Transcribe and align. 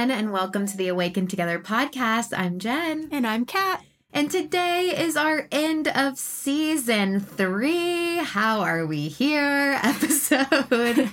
everyone, 0.00 0.18
and 0.18 0.32
welcome 0.32 0.66
to 0.66 0.76
the 0.78 0.88
Awaken 0.88 1.26
Together 1.26 1.58
podcast. 1.58 2.32
I'm 2.34 2.58
Jen. 2.58 3.08
And 3.12 3.26
I'm 3.26 3.44
Kat. 3.44 3.89
And 4.12 4.28
today 4.28 4.92
is 4.96 5.16
our 5.16 5.46
end 5.52 5.86
of 5.86 6.18
season 6.18 7.20
three. 7.20 8.16
How 8.16 8.62
are 8.62 8.84
we 8.84 9.06
here? 9.06 9.78
Episode. 9.84 11.12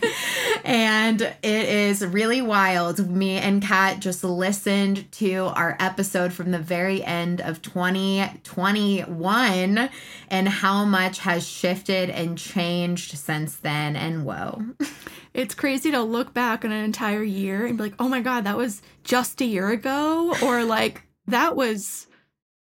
and 0.65 1.21
it 1.21 1.35
is 1.43 2.03
really 2.03 2.41
wild. 2.41 3.07
Me 3.07 3.37
and 3.37 3.61
Kat 3.61 3.99
just 3.99 4.23
listened 4.23 5.11
to 5.13 5.51
our 5.55 5.77
episode 5.79 6.33
from 6.33 6.49
the 6.49 6.57
very 6.57 7.03
end 7.03 7.39
of 7.39 7.61
2021 7.61 9.89
and 10.29 10.49
how 10.49 10.83
much 10.83 11.19
has 11.19 11.47
shifted 11.47 12.09
and 12.09 12.35
changed 12.35 13.15
since 13.15 13.57
then. 13.57 13.95
And 13.95 14.25
whoa. 14.25 14.63
It's 15.35 15.53
crazy 15.53 15.91
to 15.91 16.01
look 16.01 16.33
back 16.33 16.65
on 16.65 16.71
an 16.71 16.83
entire 16.83 17.21
year 17.21 17.67
and 17.67 17.77
be 17.77 17.83
like, 17.83 17.93
oh 17.99 18.09
my 18.09 18.21
God, 18.21 18.45
that 18.45 18.57
was 18.57 18.81
just 19.03 19.39
a 19.39 19.45
year 19.45 19.69
ago. 19.69 20.33
Or 20.41 20.63
like, 20.63 21.03
that 21.27 21.55
was 21.55 22.07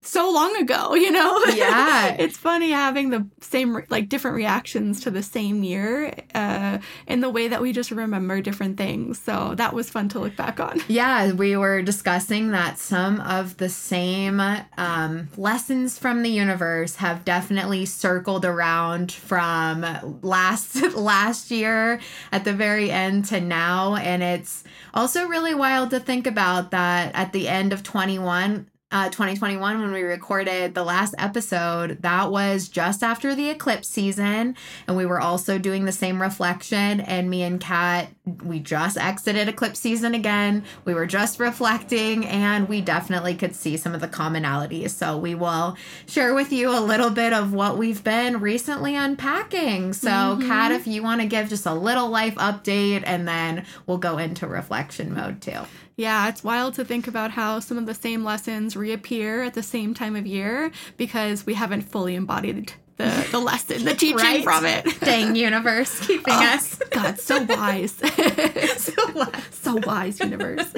so 0.06 0.30
long 0.30 0.56
ago, 0.56 0.94
you 1.04 1.10
know? 1.10 1.44
Yeah. 1.46 2.08
it's 2.18 2.36
funny 2.36 2.70
having 2.70 3.10
the 3.10 3.26
same, 3.40 3.82
like, 3.88 4.08
different 4.08 4.36
reactions 4.36 5.00
to 5.00 5.10
the 5.10 5.22
same 5.22 5.62
year 5.62 6.14
uh, 6.34 6.78
in 7.06 7.20
the 7.20 7.30
way 7.30 7.48
that 7.48 7.60
we 7.60 7.72
just 7.72 7.90
remember 7.90 8.40
different 8.40 8.76
things. 8.76 9.18
So 9.18 9.54
that 9.56 9.74
was 9.74 9.90
fun 9.90 10.08
to 10.10 10.18
look 10.18 10.36
back 10.36 10.60
on. 10.60 10.80
Yeah, 10.96 11.32
we 11.32 11.56
were 11.56 11.82
discussing 11.82 12.52
that 12.52 12.78
some 12.78 13.20
of 13.20 13.58
the 13.58 13.68
same 13.68 14.40
um, 14.78 15.28
lessons 15.36 15.98
from 15.98 16.22
the 16.22 16.30
universe 16.30 16.96
have 16.96 17.24
definitely 17.24 17.84
circled 17.84 18.44
around 18.44 19.12
from 19.12 19.84
last 20.22 20.76
last 20.94 21.50
year 21.50 22.00
at 22.32 22.44
the 22.44 22.54
very 22.54 22.90
end 22.90 23.26
to 23.26 23.40
now 23.40 23.96
and 23.96 24.22
it's 24.22 24.64
also 24.94 25.26
really 25.26 25.54
wild 25.54 25.90
to 25.90 26.00
think 26.00 26.26
about 26.26 26.70
that 26.70 27.14
at 27.14 27.32
the 27.32 27.48
end 27.48 27.72
of 27.72 27.82
21 27.82 28.66
uh, 28.92 29.06
2021 29.06 29.80
when 29.80 29.92
we 29.92 30.02
recorded 30.02 30.74
the 30.74 30.84
last 30.84 31.14
episode 31.18 32.00
that 32.02 32.30
was 32.30 32.68
just 32.68 33.02
after 33.02 33.34
the 33.34 33.50
eclipse 33.50 33.88
season 33.88 34.54
and 34.86 34.96
we 34.96 35.04
were 35.04 35.20
also 35.20 35.58
doing 35.58 35.84
the 35.84 35.92
same 35.92 36.22
reflection 36.22 37.00
and 37.00 37.28
me 37.28 37.42
and 37.42 37.60
kat 37.60 38.08
we 38.44 38.58
just 38.58 38.96
exited 38.96 39.48
eclipse 39.48 39.78
season 39.78 40.14
again. 40.14 40.64
We 40.84 40.94
were 40.94 41.06
just 41.06 41.38
reflecting 41.38 42.26
and 42.26 42.68
we 42.68 42.80
definitely 42.80 43.34
could 43.34 43.54
see 43.54 43.76
some 43.76 43.94
of 43.94 44.00
the 44.00 44.08
commonalities. 44.08 44.90
So 44.90 45.16
we 45.16 45.36
will 45.36 45.76
share 46.06 46.34
with 46.34 46.52
you 46.52 46.70
a 46.70 46.80
little 46.80 47.10
bit 47.10 47.32
of 47.32 47.52
what 47.52 47.78
we've 47.78 48.02
been 48.02 48.40
recently 48.40 48.96
unpacking. 48.96 49.92
So 49.92 50.10
mm-hmm. 50.10 50.48
kat 50.48 50.72
if 50.72 50.86
you 50.86 51.02
want 51.02 51.20
to 51.20 51.26
give 51.26 51.48
just 51.48 51.66
a 51.66 51.74
little 51.74 52.08
life 52.08 52.34
update 52.34 53.02
and 53.06 53.28
then 53.28 53.64
we'll 53.86 53.98
go 53.98 54.18
into 54.18 54.46
reflection 54.46 55.14
mode 55.14 55.40
too 55.40 55.60
yeah, 55.96 56.28
it's 56.28 56.44
wild 56.44 56.74
to 56.74 56.84
think 56.84 57.08
about 57.08 57.30
how 57.30 57.60
some 57.60 57.78
of 57.78 57.86
the 57.86 57.94
same 57.94 58.22
lessons 58.22 58.76
reappear 58.76 59.42
at 59.42 59.54
the 59.54 59.62
same 59.62 59.94
time 59.94 60.14
of 60.14 60.26
year 60.26 60.70
because 60.96 61.46
we 61.46 61.54
haven't 61.54 61.82
fully 61.82 62.14
embodied 62.14 62.74
the, 62.96 63.28
the 63.30 63.38
lesson, 63.38 63.84
the 63.84 63.94
teaching 63.94 64.16
right? 64.16 64.44
from 64.44 64.64
it. 64.64 64.86
Dang 65.00 65.36
universe 65.36 66.00
keeping 66.06 66.34
oh, 66.34 66.54
us. 66.54 66.76
God, 66.90 67.18
so 67.18 67.42
wise. 67.48 67.92
so 67.92 69.12
wise. 69.12 69.42
So 69.50 69.76
wise, 69.84 70.20
universe. 70.20 70.72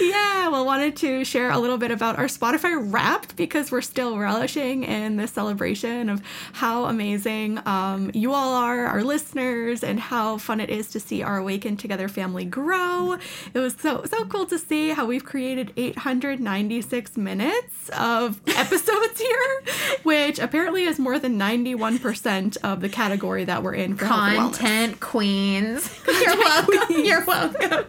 yeah, 0.00 0.48
well, 0.48 0.64
wanted 0.64 0.96
to 0.96 1.24
share 1.24 1.50
a 1.50 1.58
little 1.58 1.78
bit 1.78 1.90
about 1.90 2.18
our 2.18 2.24
Spotify 2.24 2.76
Wrapped 2.92 3.36
because 3.36 3.70
we're 3.70 3.80
still 3.82 4.18
relishing 4.18 4.82
in 4.82 5.16
this 5.16 5.30
celebration 5.30 6.08
of 6.08 6.22
how 6.54 6.86
amazing 6.86 7.60
um, 7.66 8.10
you 8.14 8.32
all 8.32 8.54
are, 8.54 8.86
our 8.86 9.04
listeners, 9.04 9.84
and 9.84 10.00
how 10.00 10.38
fun 10.38 10.60
it 10.60 10.70
is 10.70 10.88
to 10.88 11.00
see 11.00 11.22
our 11.22 11.38
Awaken 11.38 11.76
Together 11.76 12.08
family 12.08 12.44
grow. 12.44 13.16
It 13.54 13.58
was 13.58 13.74
so 13.74 14.04
so 14.04 14.24
cool 14.24 14.46
to 14.46 14.58
see 14.58 14.90
how 14.90 15.06
we've 15.06 15.24
created 15.24 15.72
896 15.76 17.16
minutes 17.16 17.90
of 17.90 18.40
episodes 18.56 19.20
here, 19.20 19.62
which 20.02 20.38
apparently 20.38 20.79
is 20.84 20.98
more 20.98 21.18
than 21.18 21.38
91% 21.38 22.56
of 22.62 22.80
the 22.80 22.88
category 22.88 23.44
that 23.44 23.62
we're 23.62 23.74
in 23.74 23.96
for 23.96 24.06
content 24.06 25.00
queens. 25.00 25.98
You're 26.06 26.36
welcome. 26.36 27.04
You're 27.04 27.24
welcome. 27.24 27.84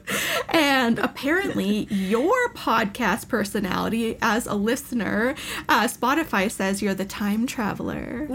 And 0.49 0.99
apparently, 0.99 1.87
your 1.89 2.53
podcast 2.53 3.27
personality 3.27 4.17
as 4.21 4.47
a 4.47 4.53
listener, 4.53 5.35
uh, 5.69 5.87
Spotify 5.87 6.51
says 6.51 6.81
you're 6.81 6.93
the 6.93 7.05
time 7.05 7.47
traveler. 7.47 8.27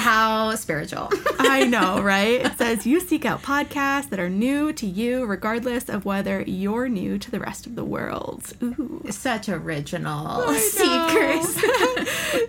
How 0.00 0.54
spiritual. 0.54 1.10
I 1.38 1.66
know, 1.66 2.00
right? 2.00 2.40
It 2.40 2.56
says 2.56 2.86
you 2.86 3.00
seek 3.00 3.26
out 3.26 3.42
podcasts 3.42 4.08
that 4.08 4.18
are 4.18 4.30
new 4.30 4.72
to 4.72 4.86
you, 4.86 5.26
regardless 5.26 5.90
of 5.90 6.06
whether 6.06 6.40
you're 6.40 6.88
new 6.88 7.18
to 7.18 7.30
the 7.30 7.38
rest 7.38 7.66
of 7.66 7.74
the 7.74 7.84
world. 7.84 8.50
Ooh. 8.62 9.02
Such 9.10 9.50
original 9.50 10.54
seekers. 10.54 11.54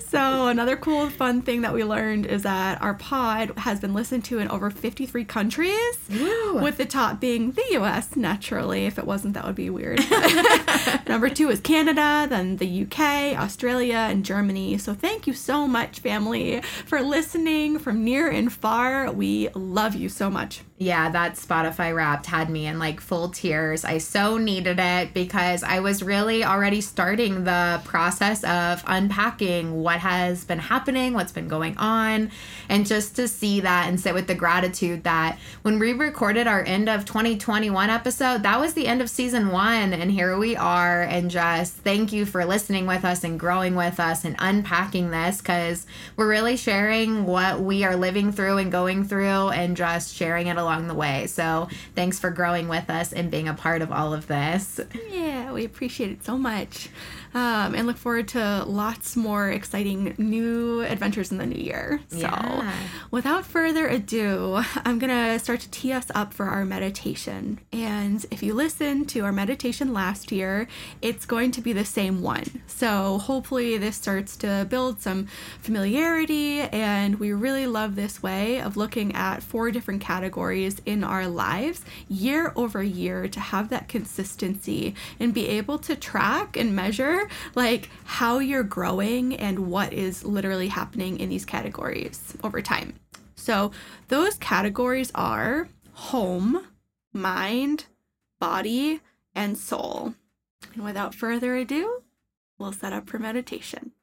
so, 0.07 0.47
another 0.47 0.77
cool, 0.77 1.09
fun 1.09 1.41
thing 1.41 1.59
that 1.61 1.73
we 1.73 1.83
learned 1.83 2.25
is 2.25 2.43
that 2.43 2.81
our 2.81 2.93
pod 2.93 3.51
has 3.57 3.81
been 3.81 3.93
listened 3.93 4.23
to 4.25 4.39
in 4.39 4.47
over 4.47 4.69
53 4.69 5.25
countries, 5.25 5.97
Ooh. 6.13 6.59
with 6.63 6.77
the 6.77 6.85
top 6.85 7.19
being 7.19 7.51
the 7.51 7.65
US, 7.71 8.15
naturally. 8.15 8.85
If 8.85 8.97
it 8.97 9.05
wasn't, 9.05 9.33
that 9.33 9.45
would 9.45 9.55
be 9.55 9.69
weird. 9.69 9.99
Number 11.07 11.29
two 11.29 11.49
is 11.49 11.59
Canada, 11.59 12.27
then 12.29 12.55
the 12.57 12.83
UK, 12.83 13.37
Australia, 13.37 14.07
and 14.09 14.23
Germany. 14.23 14.77
So 14.77 14.93
thank 14.93 15.27
you 15.27 15.33
so 15.33 15.67
much, 15.67 15.99
family, 15.99 16.61
for 16.85 17.01
listening 17.01 17.40
from 17.79 18.03
near 18.03 18.29
and 18.29 18.53
far. 18.53 19.11
We 19.11 19.49
love 19.55 19.95
you 19.95 20.09
so 20.09 20.29
much. 20.29 20.61
Yeah, 20.77 21.09
that 21.11 21.35
Spotify 21.35 21.95
wrapped 21.95 22.25
had 22.25 22.49
me 22.49 22.65
in 22.65 22.79
like 22.79 22.99
full 22.99 23.29
tears. 23.29 23.85
I 23.85 23.99
so 23.99 24.37
needed 24.37 24.79
it 24.79 25.13
because 25.13 25.61
I 25.61 25.79
was 25.79 26.01
really 26.01 26.43
already 26.43 26.81
starting 26.81 27.43
the 27.43 27.79
process 27.85 28.43
of 28.43 28.83
unpacking 28.87 29.83
what 29.83 29.99
has 29.99 30.43
been 30.43 30.57
happening, 30.57 31.13
what's 31.13 31.31
been 31.31 31.47
going 31.47 31.77
on, 31.77 32.31
and 32.67 32.87
just 32.87 33.15
to 33.17 33.27
see 33.27 33.59
that 33.59 33.89
and 33.89 33.99
sit 33.99 34.15
with 34.15 34.25
the 34.25 34.33
gratitude 34.33 35.03
that 35.03 35.37
when 35.61 35.77
we 35.77 35.93
recorded 35.93 36.47
our 36.47 36.63
end 36.63 36.89
of 36.89 37.05
2021 37.05 37.91
episode, 37.91 38.41
that 38.41 38.59
was 38.59 38.73
the 38.73 38.87
end 38.87 39.03
of 39.03 39.09
season 39.09 39.49
one. 39.49 39.93
And 39.93 40.11
here 40.11 40.35
we 40.35 40.55
are. 40.55 41.03
And 41.03 41.29
just 41.29 41.75
thank 41.75 42.11
you 42.11 42.25
for 42.25 42.43
listening 42.43 42.87
with 42.87 43.05
us 43.05 43.23
and 43.23 43.39
growing 43.39 43.75
with 43.75 43.99
us 43.99 44.25
and 44.25 44.35
unpacking 44.39 45.11
this 45.11 45.41
because 45.41 45.85
we're 46.15 46.27
really 46.27 46.57
sharing 46.57 47.27
what 47.31 47.61
we 47.61 47.83
are 47.83 47.95
living 47.95 48.31
through 48.31 48.57
and 48.57 48.71
going 48.71 49.03
through 49.03 49.49
and 49.49 49.77
just 49.77 50.13
sharing 50.15 50.47
it 50.47 50.57
along 50.57 50.87
the 50.87 50.93
way. 50.93 51.27
So 51.27 51.69
thanks 51.95 52.19
for 52.19 52.29
growing 52.29 52.67
with 52.67 52.89
us 52.89 53.13
and 53.13 53.31
being 53.31 53.47
a 53.47 53.53
part 53.53 53.81
of 53.81 53.91
all 53.91 54.13
of 54.13 54.27
this. 54.27 54.79
Yeah, 55.09 55.51
we 55.51 55.65
appreciate 55.65 56.11
it 56.11 56.23
so 56.23 56.37
much 56.37 56.89
um, 57.33 57.75
and 57.75 57.87
look 57.87 57.97
forward 57.97 58.27
to 58.29 58.63
lots 58.65 59.15
more 59.15 59.49
exciting 59.49 60.13
new 60.17 60.81
adventures 60.81 61.31
in 61.31 61.37
the 61.37 61.45
new 61.45 61.61
year. 61.61 62.01
So, 62.09 62.19
yeah. 62.19 62.73
without 63.09 63.45
further 63.45 63.87
ado, 63.87 64.61
I'm 64.85 64.99
going 64.99 65.09
to 65.09 65.39
start 65.39 65.61
to 65.61 65.71
tee 65.71 65.93
us 65.93 66.07
up 66.13 66.33
for 66.33 66.47
our 66.47 66.65
meditation. 66.65 67.59
And 67.71 68.25
if 68.31 68.43
you 68.43 68.53
listen 68.53 69.05
to 69.05 69.21
our 69.21 69.31
meditation 69.31 69.93
last 69.93 70.31
year, 70.31 70.67
it's 71.01 71.25
going 71.25 71.51
to 71.51 71.61
be 71.61 71.73
the 71.73 71.85
same 71.85 72.21
one. 72.21 72.61
So, 72.67 73.19
hopefully, 73.19 73.77
this 73.77 73.95
starts 73.95 74.35
to 74.37 74.65
build 74.69 75.01
some 75.01 75.27
familiarity. 75.61 76.61
And 76.61 77.19
we 77.19 77.31
really 77.31 77.67
love 77.67 77.95
this 77.95 78.21
way 78.21 78.59
of 78.61 78.75
looking 78.75 79.15
at 79.15 79.41
four 79.41 79.71
different 79.71 80.01
categories 80.01 80.81
in 80.85 81.03
our 81.03 81.27
lives 81.27 81.81
year 82.09 82.51
over 82.55 82.83
year 82.83 83.27
to 83.29 83.39
have 83.39 83.69
that 83.69 83.87
consistency 83.87 84.95
and 85.19 85.33
be 85.33 85.47
able 85.47 85.77
to 85.79 85.95
track 85.95 86.57
and 86.57 86.75
measure 86.75 87.20
like 87.55 87.89
how 88.05 88.39
you're 88.39 88.63
growing 88.63 89.35
and 89.35 89.67
what 89.67 89.93
is 89.93 90.23
literally 90.23 90.67
happening 90.67 91.19
in 91.19 91.29
these 91.29 91.45
categories 91.45 92.35
over 92.43 92.61
time. 92.61 92.93
So, 93.35 93.71
those 94.07 94.35
categories 94.35 95.11
are 95.15 95.67
home, 95.93 96.67
mind, 97.11 97.85
body, 98.39 99.01
and 99.33 99.57
soul. 99.57 100.13
And 100.75 100.83
without 100.83 101.15
further 101.15 101.55
ado, 101.55 102.03
we'll 102.59 102.71
set 102.71 102.93
up 102.93 103.09
for 103.09 103.17
meditation. 103.17 103.93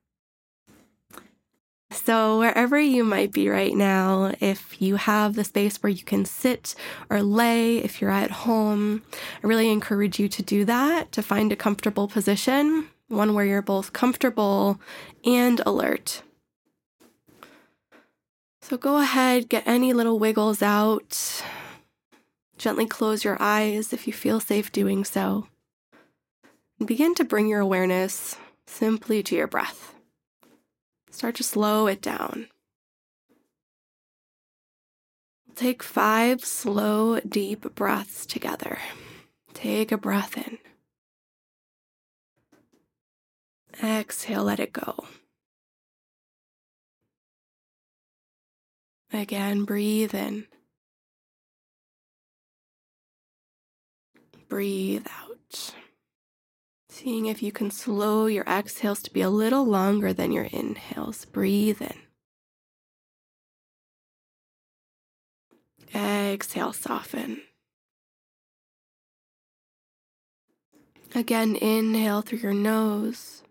So, 1.91 2.38
wherever 2.38 2.79
you 2.79 3.03
might 3.03 3.32
be 3.32 3.49
right 3.49 3.75
now, 3.75 4.35
if 4.41 4.81
you 4.81 4.97
have 4.97 5.35
the 5.35 5.44
space 5.44 5.82
where 5.82 5.91
you 5.91 6.05
can 6.05 6.25
sit 6.25 6.75
or 7.09 7.23
lay, 7.23 7.79
if 7.79 8.00
you're 8.00 8.11
at 8.11 8.31
home, 8.31 9.03
I 9.43 9.47
really 9.47 9.71
encourage 9.71 10.19
you 10.19 10.29
to 10.29 10.43
do 10.43 10.64
that, 10.67 11.12
to 11.12 11.23
find 11.23 11.50
a 11.50 11.56
comfortable 11.56 12.09
position 12.09 12.88
one 13.08 13.34
where 13.34 13.44
you're 13.44 13.62
both 13.62 13.93
comfortable 13.93 14.81
and 15.25 15.60
alert. 15.66 16.22
So 18.60 18.76
go 18.76 18.99
ahead, 18.99 19.49
get 19.49 19.66
any 19.66 19.93
little 19.93 20.19
wiggles 20.19 20.62
out. 20.62 21.43
Gently 22.58 22.87
close 22.87 23.25
your 23.25 23.38
eyes 23.40 23.93
if 23.93 24.06
you 24.06 24.12
feel 24.12 24.40
safe 24.40 24.70
doing 24.70 25.05
so. 25.05 25.49
And 26.78 26.87
begin 26.87 27.14
to 27.14 27.25
bring 27.25 27.49
your 27.49 27.60
awareness 27.60 28.37
simply 28.66 29.22
to 29.22 29.34
your 29.34 29.46
breath. 29.46 29.94
Start 31.11 31.37
to 31.37 31.43
slow 31.43 31.87
it 31.87 32.02
down. 32.02 32.49
Take 35.54 35.82
five 35.82 36.44
slow, 36.44 37.19
deep 37.20 37.75
breaths 37.75 38.26
together. 38.26 38.78
Take 39.54 39.90
a 39.90 39.99
breath 39.99 40.37
in. 40.37 40.58
Exhale, 43.82 44.44
let 44.44 44.60
it 44.60 44.72
go. 44.72 45.06
Again, 49.12 49.64
breathe 49.64 50.14
in. 50.14 50.46
Breathe 54.48 55.06
out. 55.20 55.75
Seeing 56.90 57.26
if 57.26 57.42
you 57.42 57.52
can 57.52 57.70
slow 57.70 58.26
your 58.26 58.44
exhales 58.44 59.02
to 59.02 59.12
be 59.12 59.20
a 59.20 59.30
little 59.30 59.64
longer 59.64 60.12
than 60.12 60.32
your 60.32 60.44
inhales. 60.44 61.25
Breathe 61.26 61.80
in. 61.80 61.98
Exhale, 65.94 66.72
soften. 66.72 67.42
Again, 71.14 71.56
inhale 71.56 72.20
through 72.22 72.40
your 72.40 72.52
nose. 72.52 73.42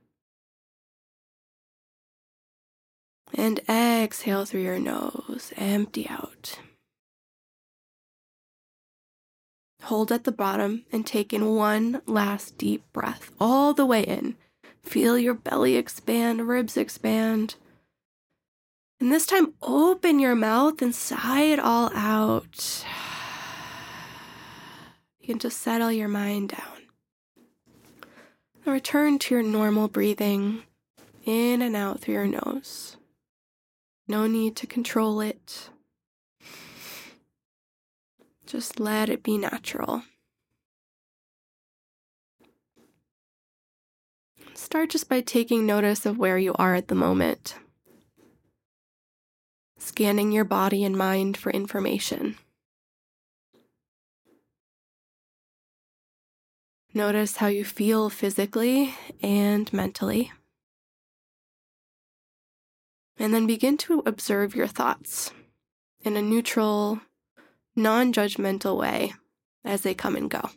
And 3.33 3.59
exhale 3.69 4.45
through 4.45 4.63
your 4.63 4.79
nose. 4.79 5.53
Empty 5.55 6.07
out. 6.09 6.59
Hold 9.83 10.11
at 10.11 10.25
the 10.25 10.31
bottom 10.31 10.85
and 10.91 11.05
take 11.05 11.31
in 11.31 11.55
one 11.55 12.01
last 12.05 12.57
deep 12.57 12.83
breath 12.91 13.31
all 13.39 13.73
the 13.73 13.85
way 13.85 14.03
in. 14.03 14.35
Feel 14.83 15.17
your 15.17 15.33
belly 15.33 15.75
expand, 15.75 16.47
ribs 16.47 16.75
expand. 16.75 17.55
And 18.99 19.11
this 19.11 19.25
time, 19.25 19.53
open 19.61 20.19
your 20.19 20.35
mouth 20.35 20.81
and 20.81 20.93
sigh 20.93 21.43
it 21.43 21.59
all 21.59 21.91
out. 21.93 22.85
You 25.21 25.27
can 25.27 25.39
just 25.39 25.61
settle 25.61 25.91
your 25.91 26.07
mind 26.07 26.49
down. 26.49 26.87
Now 28.65 28.73
return 28.73 29.19
to 29.19 29.35
your 29.35 29.43
normal 29.43 29.87
breathing 29.87 30.63
in 31.25 31.61
and 31.61 31.75
out 31.75 32.01
through 32.01 32.15
your 32.15 32.27
nose. 32.27 32.96
No 34.07 34.25
need 34.25 34.55
to 34.57 34.67
control 34.67 35.19
it. 35.19 35.69
Just 38.45 38.79
let 38.79 39.09
it 39.09 39.23
be 39.23 39.37
natural. 39.37 40.03
Start 44.53 44.89
just 44.89 45.09
by 45.09 45.21
taking 45.21 45.65
notice 45.65 46.05
of 46.05 46.17
where 46.17 46.37
you 46.37 46.53
are 46.55 46.73
at 46.73 46.87
the 46.87 46.95
moment, 46.95 47.55
scanning 49.77 50.31
your 50.31 50.45
body 50.45 50.83
and 50.83 50.97
mind 50.97 51.37
for 51.37 51.51
information. 51.51 52.37
Notice 56.93 57.37
how 57.37 57.47
you 57.47 57.63
feel 57.63 58.09
physically 58.09 58.95
and 59.21 59.71
mentally. 59.71 60.31
And 63.19 63.33
then 63.33 63.47
begin 63.47 63.77
to 63.77 64.03
observe 64.05 64.55
your 64.55 64.67
thoughts 64.67 65.31
in 66.03 66.15
a 66.15 66.21
neutral, 66.21 67.01
non 67.75 68.13
judgmental 68.13 68.77
way 68.77 69.13
as 69.65 69.81
they 69.81 69.93
come 69.93 70.15
and 70.15 70.29
go. 70.29 70.49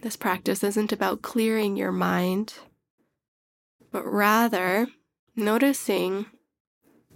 This 0.00 0.16
practice 0.16 0.62
isn't 0.62 0.92
about 0.92 1.22
clearing 1.22 1.76
your 1.76 1.92
mind, 1.92 2.54
but 3.90 4.04
rather 4.04 4.88
noticing 5.34 6.26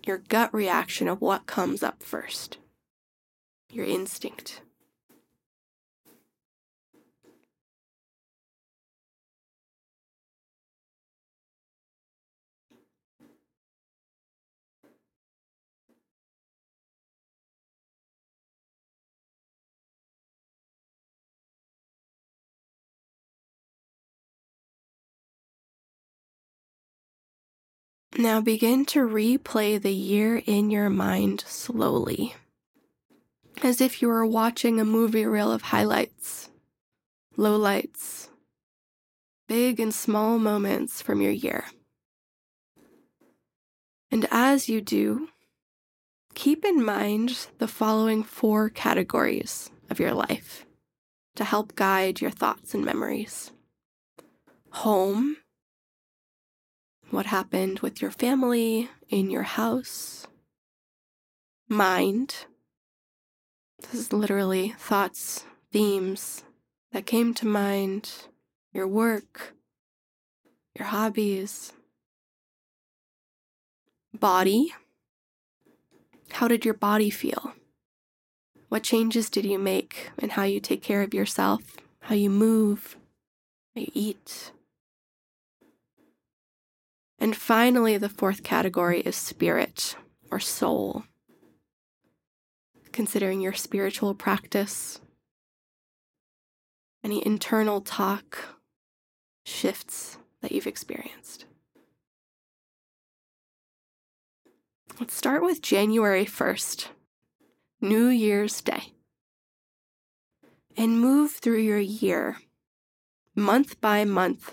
your 0.06 0.18
gut 0.18 0.52
reaction 0.54 1.06
of 1.06 1.20
what 1.20 1.46
comes 1.46 1.82
up 1.82 2.02
first, 2.02 2.58
your 3.70 3.84
instinct. 3.84 4.62
Now 28.20 28.40
begin 28.40 28.84
to 28.86 29.06
replay 29.06 29.80
the 29.80 29.92
year 29.92 30.42
in 30.44 30.70
your 30.70 30.90
mind 30.90 31.44
slowly, 31.46 32.34
as 33.62 33.80
if 33.80 34.02
you 34.02 34.08
were 34.08 34.26
watching 34.26 34.80
a 34.80 34.84
movie 34.84 35.24
reel 35.24 35.52
of 35.52 35.62
highlights, 35.62 36.50
lowlights, 37.36 38.28
big 39.46 39.78
and 39.78 39.94
small 39.94 40.40
moments 40.40 41.00
from 41.00 41.20
your 41.20 41.30
year. 41.30 41.66
And 44.10 44.26
as 44.32 44.68
you 44.68 44.80
do, 44.80 45.28
keep 46.34 46.64
in 46.64 46.84
mind 46.84 47.46
the 47.58 47.68
following 47.68 48.24
four 48.24 48.68
categories 48.68 49.70
of 49.90 50.00
your 50.00 50.12
life 50.12 50.66
to 51.36 51.44
help 51.44 51.76
guide 51.76 52.20
your 52.20 52.32
thoughts 52.32 52.74
and 52.74 52.84
memories 52.84 53.52
home 54.70 55.36
what 57.10 57.26
happened 57.26 57.80
with 57.80 58.02
your 58.02 58.10
family, 58.10 58.88
in 59.08 59.30
your 59.30 59.42
house. 59.42 60.26
Mind. 61.68 62.46
This 63.80 63.94
is 63.94 64.12
literally 64.12 64.74
thoughts, 64.78 65.44
themes 65.72 66.42
that 66.92 67.06
came 67.06 67.32
to 67.34 67.46
mind, 67.46 68.10
your 68.72 68.86
work, 68.86 69.54
your 70.76 70.88
hobbies. 70.88 71.72
Body. 74.12 74.74
How 76.32 76.48
did 76.48 76.64
your 76.64 76.74
body 76.74 77.10
feel? 77.10 77.54
What 78.68 78.82
changes 78.82 79.30
did 79.30 79.46
you 79.46 79.58
make 79.58 80.10
in 80.18 80.30
how 80.30 80.42
you 80.42 80.60
take 80.60 80.82
care 80.82 81.02
of 81.02 81.14
yourself, 81.14 81.62
how 82.00 82.14
you 82.14 82.28
move, 82.28 82.96
how 83.74 83.82
you 83.82 83.90
eat? 83.94 84.52
And 87.18 87.34
finally, 87.36 87.98
the 87.98 88.08
fourth 88.08 88.42
category 88.42 89.00
is 89.00 89.16
spirit 89.16 89.96
or 90.30 90.38
soul. 90.38 91.04
Considering 92.92 93.40
your 93.40 93.52
spiritual 93.52 94.14
practice, 94.14 95.00
any 97.02 97.24
internal 97.24 97.80
talk, 97.80 98.38
shifts 99.44 100.18
that 100.42 100.52
you've 100.52 100.66
experienced. 100.66 101.44
Let's 105.00 105.14
start 105.14 105.42
with 105.42 105.62
January 105.62 106.24
1st, 106.24 106.88
New 107.80 108.08
Year's 108.08 108.60
Day, 108.60 108.94
and 110.76 111.00
move 111.00 111.32
through 111.32 111.60
your 111.60 111.78
year, 111.78 112.38
month 113.36 113.80
by 113.80 114.04
month, 114.04 114.52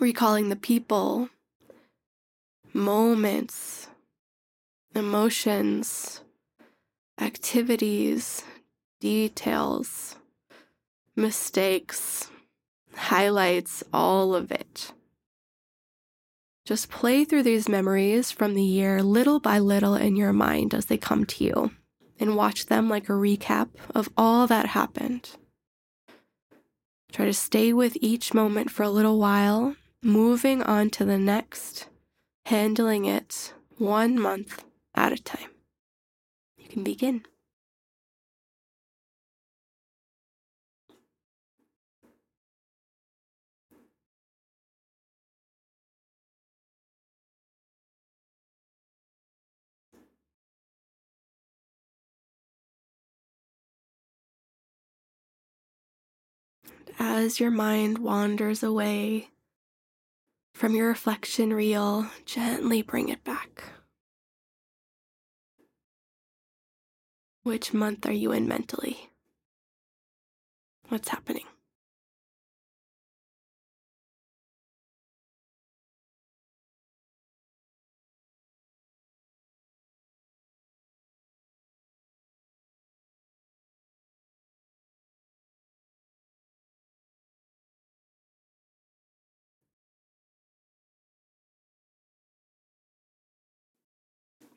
recalling 0.00 0.48
the 0.48 0.56
people, 0.56 1.28
moments, 2.72 3.88
emotions, 4.94 6.22
activities, 7.20 8.42
details, 9.00 10.16
mistakes, 11.16 12.30
highlights, 12.94 13.82
all 13.92 14.34
of 14.34 14.50
it. 14.50 14.92
Just 16.64 16.90
play 16.90 17.24
through 17.24 17.42
these 17.42 17.68
memories 17.68 18.30
from 18.30 18.54
the 18.54 18.62
year 18.62 19.02
little 19.02 19.40
by 19.40 19.58
little 19.58 19.96
in 19.96 20.16
your 20.16 20.32
mind 20.32 20.74
as 20.74 20.86
they 20.86 20.96
come 20.96 21.24
to 21.26 21.44
you 21.44 21.70
and 22.20 22.36
watch 22.36 22.66
them 22.66 22.88
like 22.88 23.08
a 23.08 23.12
recap 23.12 23.68
of 23.94 24.08
all 24.16 24.46
that 24.46 24.66
happened. 24.66 25.30
Try 27.10 27.26
to 27.26 27.34
stay 27.34 27.72
with 27.72 27.96
each 28.00 28.32
moment 28.32 28.70
for 28.70 28.84
a 28.84 28.90
little 28.90 29.18
while, 29.18 29.74
moving 30.02 30.62
on 30.62 30.90
to 30.90 31.04
the 31.04 31.18
next 31.18 31.88
handling 32.46 33.04
it 33.04 33.54
one 33.78 34.18
month 34.18 34.64
at 34.94 35.12
a 35.12 35.16
time. 35.22 35.50
You 36.56 36.68
can 36.68 36.82
begin. 36.82 37.24
As 56.98 57.40
your 57.40 57.50
mind 57.50 57.98
wanders 57.98 58.62
away 58.62 59.30
from 60.52 60.74
your 60.74 60.88
reflection 60.88 61.52
reel, 61.52 62.06
gently 62.24 62.82
bring 62.82 63.08
it 63.08 63.24
back. 63.24 63.64
Which 67.42 67.74
month 67.74 68.06
are 68.06 68.12
you 68.12 68.32
in 68.32 68.46
mentally? 68.46 69.10
what's 70.92 71.08
happening. 71.08 71.46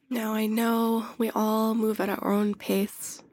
Now, 0.10 0.34
I 0.34 0.46
know 0.46 1.08
we 1.18 1.32
all 1.32 1.74
move 1.74 2.00
at 2.00 2.10
our 2.10 2.32
own 2.32 2.54
pace, 2.54 3.24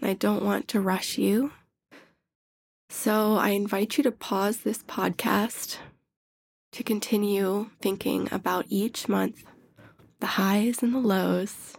and 0.00 0.08
I 0.08 0.14
don't 0.14 0.42
want 0.42 0.66
to 0.68 0.80
rush 0.80 1.18
you. 1.18 1.52
So, 2.88 3.36
I 3.36 3.50
invite 3.50 3.98
you 3.98 4.04
to 4.04 4.10
pause 4.10 4.58
this 4.58 4.82
podcast 4.82 5.76
to 6.72 6.82
continue 6.82 7.68
thinking 7.82 8.28
about 8.32 8.64
each 8.70 9.08
month, 9.08 9.44
the 10.20 10.26
highs 10.26 10.82
and 10.82 10.94
the 10.94 11.00
lows, 11.00 11.74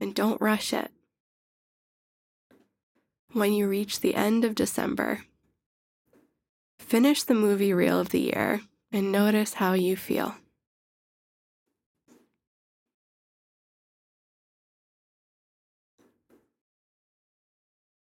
and 0.00 0.14
don't 0.14 0.40
rush 0.40 0.72
it. 0.72 0.90
When 3.32 3.52
you 3.52 3.68
reach 3.68 4.00
the 4.00 4.14
end 4.14 4.46
of 4.46 4.54
December, 4.54 5.24
finish 6.78 7.22
the 7.22 7.34
movie 7.34 7.74
reel 7.74 8.00
of 8.00 8.08
the 8.08 8.20
year 8.20 8.62
and 8.90 9.12
notice 9.12 9.54
how 9.54 9.74
you 9.74 9.94
feel. 9.94 10.36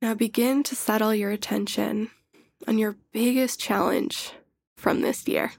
Now 0.04 0.14
begin 0.14 0.64
to 0.64 0.76
settle 0.76 1.16
your 1.16 1.32
attention 1.32 2.12
on 2.68 2.78
your 2.78 2.98
biggest 3.14 3.58
challenge 3.58 4.34
from 4.76 5.00
this 5.00 5.26
year. 5.30 5.54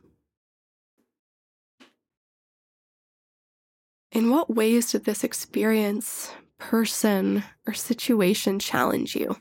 In 4.12 4.28
what 4.28 4.54
ways 4.54 4.92
did 4.92 5.06
this 5.06 5.24
experience, 5.24 6.30
person, 6.58 7.44
or 7.66 7.72
situation 7.72 8.58
challenge 8.58 9.16
you? 9.16 9.38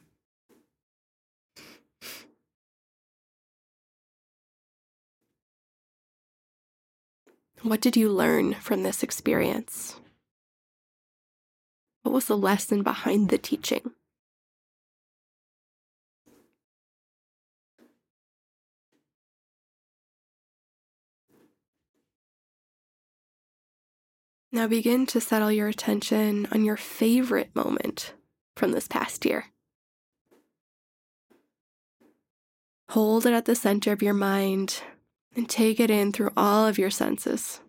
What 7.61 7.81
did 7.81 7.97
you 7.97 8.07
learn 8.07 8.53
from 8.53 8.83
this 8.83 9.03
experience? 9.03 9.99
What 12.03 12.13
was 12.13 12.27
the 12.27 12.37
lesson 12.37 12.83
behind 12.83 13.27
the 13.27 13.37
teaching? 13.37 13.91
Now 24.53 24.67
begin 24.67 25.07
to 25.07 25.19
settle 25.19 25.51
your 25.51 25.67
attention 25.67 26.47
on 26.51 26.63
your 26.63 26.77
favorite 26.77 27.49
moment 27.55 28.13
from 28.55 28.71
this 28.71 28.87
past 28.87 29.25
year. 29.25 29.45
Hold 32.89 33.25
it 33.25 33.33
at 33.33 33.45
the 33.45 33.55
center 33.55 33.91
of 33.91 34.03
your 34.03 34.13
mind 34.13 34.83
and 35.35 35.49
take 35.49 35.79
it 35.79 35.89
in 35.89 36.11
through 36.11 36.29
all 36.37 36.67
of 36.67 36.77
your 36.77 36.91
senses. 36.91 37.61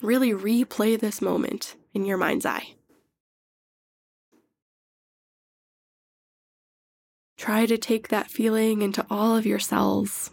Really 0.00 0.30
replay 0.30 0.98
this 0.98 1.20
moment 1.20 1.74
in 1.92 2.04
your 2.04 2.16
mind's 2.16 2.46
eye. 2.46 2.74
Try 7.36 7.66
to 7.66 7.76
take 7.76 8.08
that 8.08 8.30
feeling 8.30 8.80
into 8.80 9.04
all 9.10 9.36
of 9.36 9.44
your 9.44 9.58
cells 9.58 10.30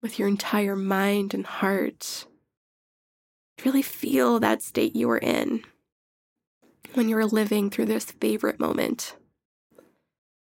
with 0.00 0.18
your 0.18 0.26
entire 0.26 0.74
mind 0.74 1.34
and 1.34 1.44
heart 1.44 2.24
really 3.64 3.82
feel 3.82 4.40
that 4.40 4.62
state 4.62 4.96
you 4.96 5.08
were 5.08 5.18
in 5.18 5.62
when 6.94 7.08
you 7.08 7.16
were 7.16 7.26
living 7.26 7.70
through 7.70 7.86
this 7.86 8.04
favorite 8.04 8.60
moment. 8.60 9.16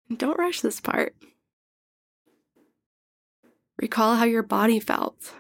And 0.09 0.19
don't 0.19 0.39
rush 0.39 0.61
this 0.61 0.81
part. 0.81 1.15
Recall 3.79 4.17
how 4.17 4.25
your 4.25 4.43
body 4.43 4.79
felt, 4.79 5.35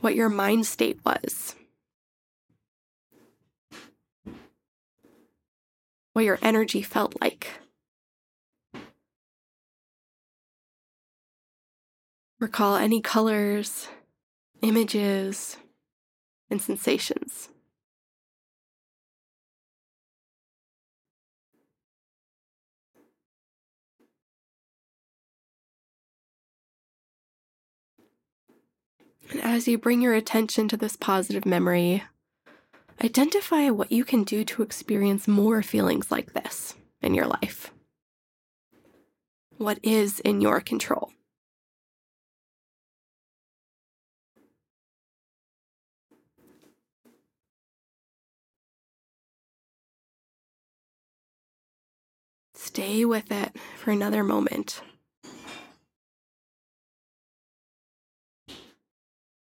what 0.00 0.14
your 0.14 0.28
mind 0.28 0.66
state 0.66 1.00
was, 1.04 1.56
what 6.12 6.24
your 6.24 6.38
energy 6.42 6.82
felt 6.82 7.20
like. 7.20 7.60
Recall 12.38 12.76
any 12.76 13.00
colors, 13.00 13.88
images, 14.62 15.56
and 16.50 16.60
sensations. 16.60 17.48
And 29.30 29.42
as 29.42 29.68
you 29.68 29.76
bring 29.76 30.00
your 30.00 30.14
attention 30.14 30.68
to 30.68 30.76
this 30.76 30.96
positive 30.96 31.44
memory, 31.44 32.02
identify 33.02 33.68
what 33.68 33.92
you 33.92 34.04
can 34.04 34.24
do 34.24 34.42
to 34.44 34.62
experience 34.62 35.28
more 35.28 35.62
feelings 35.62 36.10
like 36.10 36.32
this 36.32 36.74
in 37.02 37.14
your 37.14 37.26
life. 37.26 37.70
What 39.58 39.78
is 39.82 40.20
in 40.20 40.40
your 40.40 40.60
control? 40.60 41.10
Stay 52.78 53.04
with 53.04 53.32
it 53.32 53.56
for 53.76 53.90
another 53.90 54.22
moment. 54.22 54.82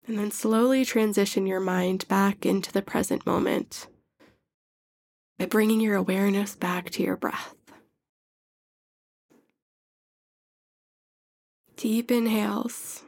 And 0.06 0.18
then 0.18 0.30
slowly 0.30 0.82
transition 0.87 1.47
your 1.47 1.61
mind 1.61 2.08
back 2.08 2.47
into 2.47 2.73
the 2.73 2.80
present 2.80 3.26
moment 3.26 3.87
by 5.38 5.44
bringing 5.44 5.78
your 5.78 5.94
awareness 5.94 6.56
back 6.56 6.88
to 6.92 7.02
your 7.02 7.18
breath. 7.18 7.54
Deep 11.76 12.11
inhales 12.11 13.02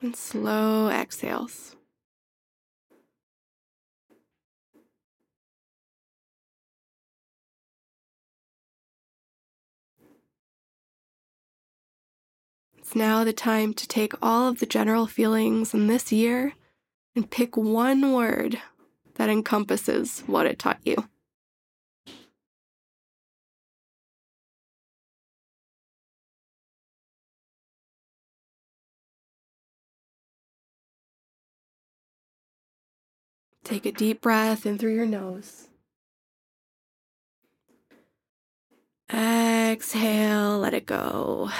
and 0.00 0.14
slow 0.14 0.90
exhales. 0.90 1.74
It's 12.90 12.96
now 12.96 13.22
the 13.22 13.32
time 13.32 13.72
to 13.74 13.86
take 13.86 14.14
all 14.20 14.48
of 14.48 14.58
the 14.58 14.66
general 14.66 15.06
feelings 15.06 15.72
in 15.72 15.86
this 15.86 16.10
year 16.10 16.54
and 17.14 17.30
pick 17.30 17.56
one 17.56 18.12
word 18.12 18.60
that 19.14 19.28
encompasses 19.30 20.24
what 20.26 20.44
it 20.44 20.58
taught 20.58 20.80
you. 20.82 21.08
Take 33.62 33.86
a 33.86 33.92
deep 33.92 34.20
breath 34.20 34.66
in 34.66 34.78
through 34.78 34.96
your 34.96 35.06
nose. 35.06 35.68
Exhale, 39.08 40.58
let 40.58 40.74
it 40.74 40.86
go. 40.86 41.50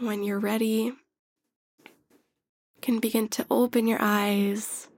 When 0.00 0.22
you're 0.22 0.38
ready, 0.38 0.92
you 1.84 1.88
can 2.80 2.98
begin 2.98 3.28
to 3.28 3.46
open 3.50 3.86
your 3.86 3.98
eyes, 4.00 4.88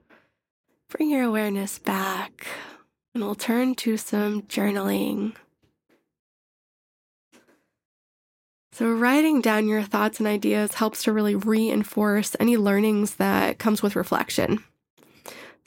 bring 0.88 1.10
your 1.10 1.24
awareness 1.24 1.78
back, 1.78 2.46
and 3.14 3.22
we'll 3.22 3.34
turn 3.34 3.74
to 3.76 3.96
some 3.96 4.42
journaling. 4.42 5.34
So, 8.72 8.90
writing 8.90 9.40
down 9.40 9.68
your 9.68 9.82
thoughts 9.82 10.18
and 10.18 10.26
ideas 10.26 10.74
helps 10.74 11.04
to 11.04 11.12
really 11.12 11.36
reinforce 11.36 12.34
any 12.40 12.56
learnings 12.56 13.16
that 13.16 13.58
comes 13.58 13.82
with 13.82 13.94
reflection. 13.94 14.64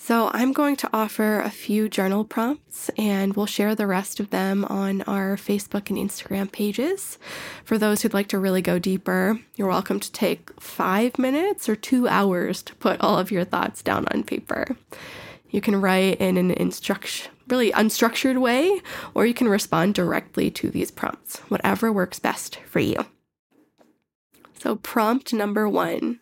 So, 0.08 0.32
I'm 0.34 0.54
going 0.54 0.78
to 0.78 0.90
offer 0.94 1.42
a 1.42 1.50
few 1.50 1.90
journal 1.90 2.24
prompts 2.24 2.90
and 2.98 3.36
we'll 3.36 3.46
share 3.46 3.76
the 3.76 3.86
rest 3.86 4.22
of 4.22 4.30
them 4.30 4.64
on 4.64 5.02
our 5.02 5.36
Facebook 5.36 5.90
and 5.90 5.98
Instagram 6.00 6.50
pages. 6.50 7.20
For 7.66 7.78
those 7.78 8.02
who'd 8.02 8.14
like 8.14 8.30
to 8.30 8.40
really 8.40 8.62
go 8.62 8.80
deeper, 8.80 9.38
you're 9.58 9.68
welcome 9.68 10.00
to 10.00 10.10
take 10.14 10.50
five 10.62 11.20
minutes 11.20 11.68
or 11.68 11.76
two 11.76 12.08
hours 12.08 12.64
to 12.64 12.76
put 12.76 13.02
all 13.02 13.20
of 13.20 13.32
your 13.32 13.44
thoughts 13.44 13.82
down 13.82 14.08
on 14.14 14.24
paper. 14.24 14.78
You 15.50 15.60
can 15.60 15.82
write 15.82 16.22
in 16.22 16.38
an 16.38 16.52
instruction, 16.52 17.30
really 17.50 17.74
unstructured 17.74 18.40
way, 18.40 18.82
or 19.14 19.26
you 19.26 19.34
can 19.34 19.50
respond 19.50 19.94
directly 19.94 20.50
to 20.52 20.70
these 20.70 20.90
prompts, 20.90 21.40
whatever 21.50 21.92
works 21.92 22.18
best 22.18 22.60
for 22.66 22.80
you. 22.80 23.06
So, 24.58 24.78
prompt 24.78 25.34
number 25.34 25.68
one 25.68 26.22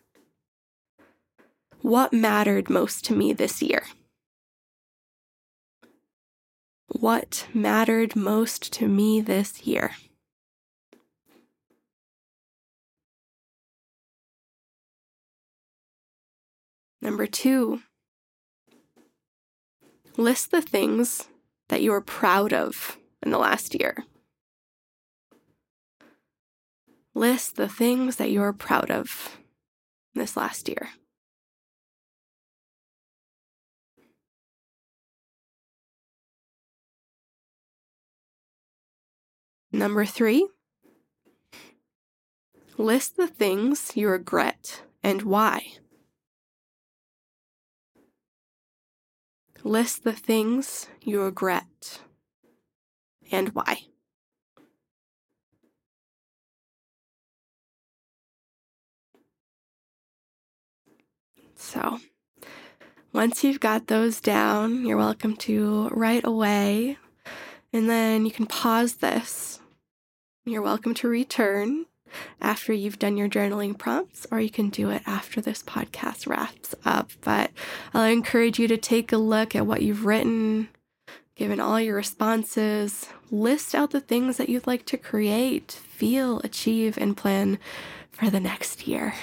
What 1.86 2.12
mattered 2.12 2.68
most 2.68 3.04
to 3.04 3.14
me 3.14 3.32
this 3.32 3.62
year? 3.62 3.84
What 6.88 7.46
mattered 7.54 8.16
most 8.16 8.72
to 8.72 8.88
me 8.88 9.20
this 9.20 9.64
year? 9.68 9.92
Number 17.00 17.28
two, 17.28 17.82
list 20.16 20.50
the 20.50 20.62
things 20.62 21.28
that 21.68 21.82
you 21.82 21.92
are 21.92 22.00
proud 22.00 22.52
of 22.52 22.98
in 23.22 23.30
the 23.30 23.38
last 23.38 23.76
year. 23.78 24.02
List 27.14 27.54
the 27.54 27.68
things 27.68 28.16
that 28.16 28.32
you're 28.32 28.52
proud 28.52 28.90
of 28.90 29.38
this 30.16 30.36
last 30.36 30.68
year. 30.68 30.88
Number 39.76 40.06
three, 40.06 40.48
list 42.78 43.18
the 43.18 43.26
things 43.26 43.92
you 43.94 44.08
regret 44.08 44.80
and 45.02 45.20
why. 45.20 45.74
List 49.62 50.02
the 50.02 50.14
things 50.14 50.88
you 51.02 51.20
regret 51.20 52.00
and 53.30 53.50
why. 53.50 53.82
So, 61.54 61.98
once 63.12 63.44
you've 63.44 63.60
got 63.60 63.88
those 63.88 64.22
down, 64.22 64.86
you're 64.86 64.96
welcome 64.96 65.36
to 65.36 65.90
write 65.90 66.24
away. 66.24 66.96
And 67.74 67.90
then 67.90 68.24
you 68.24 68.32
can 68.32 68.46
pause 68.46 68.94
this. 68.94 69.60
You're 70.48 70.62
welcome 70.62 70.94
to 70.94 71.08
return 71.08 71.86
after 72.40 72.72
you've 72.72 73.00
done 73.00 73.16
your 73.16 73.28
journaling 73.28 73.76
prompts, 73.76 74.28
or 74.30 74.38
you 74.38 74.48
can 74.48 74.70
do 74.70 74.90
it 74.90 75.02
after 75.04 75.40
this 75.40 75.60
podcast 75.60 76.28
wraps 76.28 76.72
up. 76.84 77.10
But 77.22 77.50
I'll 77.92 78.04
encourage 78.04 78.60
you 78.60 78.68
to 78.68 78.76
take 78.76 79.10
a 79.10 79.16
look 79.16 79.56
at 79.56 79.66
what 79.66 79.82
you've 79.82 80.06
written, 80.06 80.68
given 81.34 81.58
all 81.58 81.80
your 81.80 81.96
responses, 81.96 83.08
list 83.28 83.74
out 83.74 83.90
the 83.90 84.00
things 84.00 84.36
that 84.36 84.48
you'd 84.48 84.68
like 84.68 84.86
to 84.86 84.96
create, 84.96 85.72
feel, 85.72 86.38
achieve, 86.44 86.96
and 86.96 87.16
plan 87.16 87.58
for 88.12 88.30
the 88.30 88.38
next 88.38 88.86
year. 88.86 89.14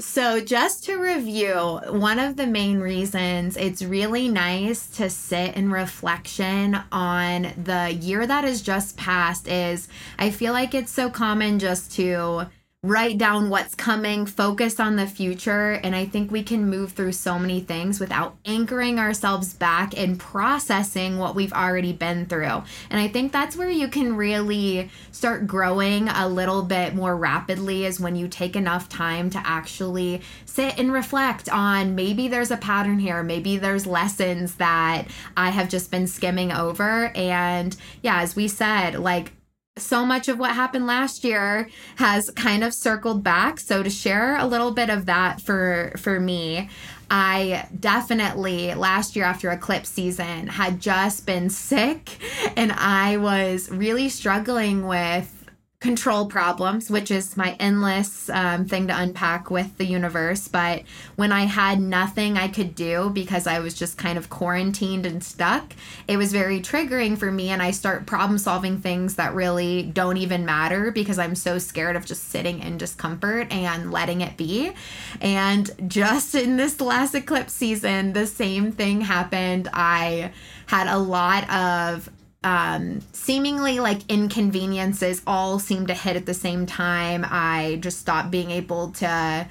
So, 0.00 0.40
just 0.40 0.84
to 0.84 0.96
review, 0.96 1.80
one 1.88 2.20
of 2.20 2.36
the 2.36 2.46
main 2.46 2.78
reasons 2.78 3.56
it's 3.56 3.82
really 3.82 4.28
nice 4.28 4.86
to 4.90 5.10
sit 5.10 5.56
in 5.56 5.72
reflection 5.72 6.78
on 6.92 7.52
the 7.64 7.98
year 8.00 8.24
that 8.24 8.44
has 8.44 8.62
just 8.62 8.96
passed 8.96 9.48
is 9.48 9.88
I 10.16 10.30
feel 10.30 10.52
like 10.52 10.72
it's 10.72 10.92
so 10.92 11.10
common 11.10 11.58
just 11.58 11.90
to 11.96 12.46
write 12.88 13.18
down 13.18 13.50
what's 13.50 13.74
coming, 13.74 14.24
focus 14.26 14.80
on 14.80 14.96
the 14.96 15.06
future. 15.06 15.72
And 15.72 15.94
I 15.94 16.06
think 16.06 16.30
we 16.30 16.42
can 16.42 16.68
move 16.68 16.92
through 16.92 17.12
so 17.12 17.38
many 17.38 17.60
things 17.60 18.00
without 18.00 18.36
anchoring 18.44 18.98
ourselves 18.98 19.52
back 19.52 19.96
and 19.98 20.18
processing 20.18 21.18
what 21.18 21.34
we've 21.34 21.52
already 21.52 21.92
been 21.92 22.26
through. 22.26 22.62
And 22.90 23.00
I 23.00 23.08
think 23.08 23.32
that's 23.32 23.56
where 23.56 23.70
you 23.70 23.88
can 23.88 24.16
really 24.16 24.90
start 25.12 25.46
growing 25.46 26.08
a 26.08 26.28
little 26.28 26.62
bit 26.62 26.94
more 26.94 27.16
rapidly, 27.16 27.84
is 27.84 28.00
when 28.00 28.16
you 28.16 28.28
take 28.28 28.56
enough 28.56 28.88
time 28.88 29.30
to 29.30 29.38
actually 29.44 30.22
sit 30.46 30.78
and 30.78 30.92
reflect 30.92 31.48
on 31.48 31.94
maybe 31.94 32.28
there's 32.28 32.50
a 32.50 32.56
pattern 32.56 32.98
here, 32.98 33.22
maybe 33.22 33.58
there's 33.58 33.86
lessons 33.86 34.56
that 34.56 35.06
I 35.36 35.50
have 35.50 35.68
just 35.68 35.90
been 35.90 36.06
skimming 36.06 36.52
over. 36.52 37.12
And 37.14 37.76
yeah, 38.02 38.22
as 38.22 38.34
we 38.34 38.48
said, 38.48 38.98
like, 38.98 39.32
so 39.80 40.04
much 40.04 40.28
of 40.28 40.38
what 40.38 40.52
happened 40.52 40.86
last 40.86 41.24
year 41.24 41.68
has 41.96 42.30
kind 42.30 42.64
of 42.64 42.74
circled 42.74 43.22
back. 43.22 43.60
So 43.60 43.82
to 43.82 43.90
share 43.90 44.36
a 44.36 44.46
little 44.46 44.72
bit 44.72 44.90
of 44.90 45.06
that 45.06 45.40
for 45.40 45.92
for 45.96 46.20
me 46.20 46.68
I 47.10 47.66
definitely 47.78 48.74
last 48.74 49.16
year 49.16 49.24
after 49.24 49.50
eclipse 49.50 49.88
season 49.88 50.46
had 50.46 50.80
just 50.80 51.24
been 51.24 51.48
sick 51.48 52.18
and 52.56 52.70
I 52.72 53.16
was 53.16 53.70
really 53.70 54.10
struggling 54.10 54.86
with 54.86 55.37
control 55.80 56.26
problems, 56.26 56.90
which 56.90 57.08
is 57.08 57.36
my 57.36 57.54
endless 57.60 58.28
um, 58.30 58.64
thing 58.64 58.88
to 58.88 58.98
unpack 58.98 59.48
with 59.48 59.78
the 59.78 59.84
universe. 59.84 60.48
But 60.48 60.82
when 61.14 61.30
I 61.30 61.42
had 61.42 61.80
nothing 61.80 62.36
I 62.36 62.48
could 62.48 62.74
do 62.74 63.10
because 63.10 63.46
I 63.46 63.60
was 63.60 63.74
just 63.74 63.96
kind 63.96 64.18
of 64.18 64.28
quarantined 64.28 65.06
and 65.06 65.22
stuck, 65.22 65.74
it 66.08 66.16
was 66.16 66.32
very 66.32 66.60
triggering 66.60 67.16
for 67.16 67.30
me. 67.30 67.50
And 67.50 67.62
I 67.62 67.70
start 67.70 68.06
problem 68.06 68.38
solving 68.38 68.80
things 68.80 69.14
that 69.14 69.34
really 69.34 69.84
don't 69.84 70.16
even 70.16 70.44
matter 70.44 70.90
because 70.90 71.16
I'm 71.16 71.36
so 71.36 71.58
scared 71.58 71.94
of 71.94 72.04
just 72.04 72.28
sitting 72.28 72.58
in 72.58 72.76
discomfort 72.76 73.52
and 73.52 73.92
letting 73.92 74.20
it 74.20 74.36
be. 74.36 74.72
And 75.20 75.70
just 75.86 76.34
in 76.34 76.56
this 76.56 76.80
last 76.80 77.14
eclipse 77.14 77.52
season, 77.52 78.14
the 78.14 78.26
same 78.26 78.72
thing 78.72 79.02
happened. 79.02 79.68
I 79.72 80.32
had 80.66 80.88
a 80.88 80.98
lot 80.98 81.48
of 81.48 82.10
um, 82.48 83.00
seemingly 83.12 83.78
like 83.78 84.00
inconveniences 84.08 85.20
all 85.26 85.58
seem 85.58 85.86
to 85.86 85.92
hit 85.92 86.16
at 86.16 86.24
the 86.24 86.32
same 86.32 86.64
time. 86.64 87.26
I 87.28 87.78
just 87.82 88.00
stopped 88.00 88.30
being 88.30 88.50
able 88.50 88.92
to 88.92 89.46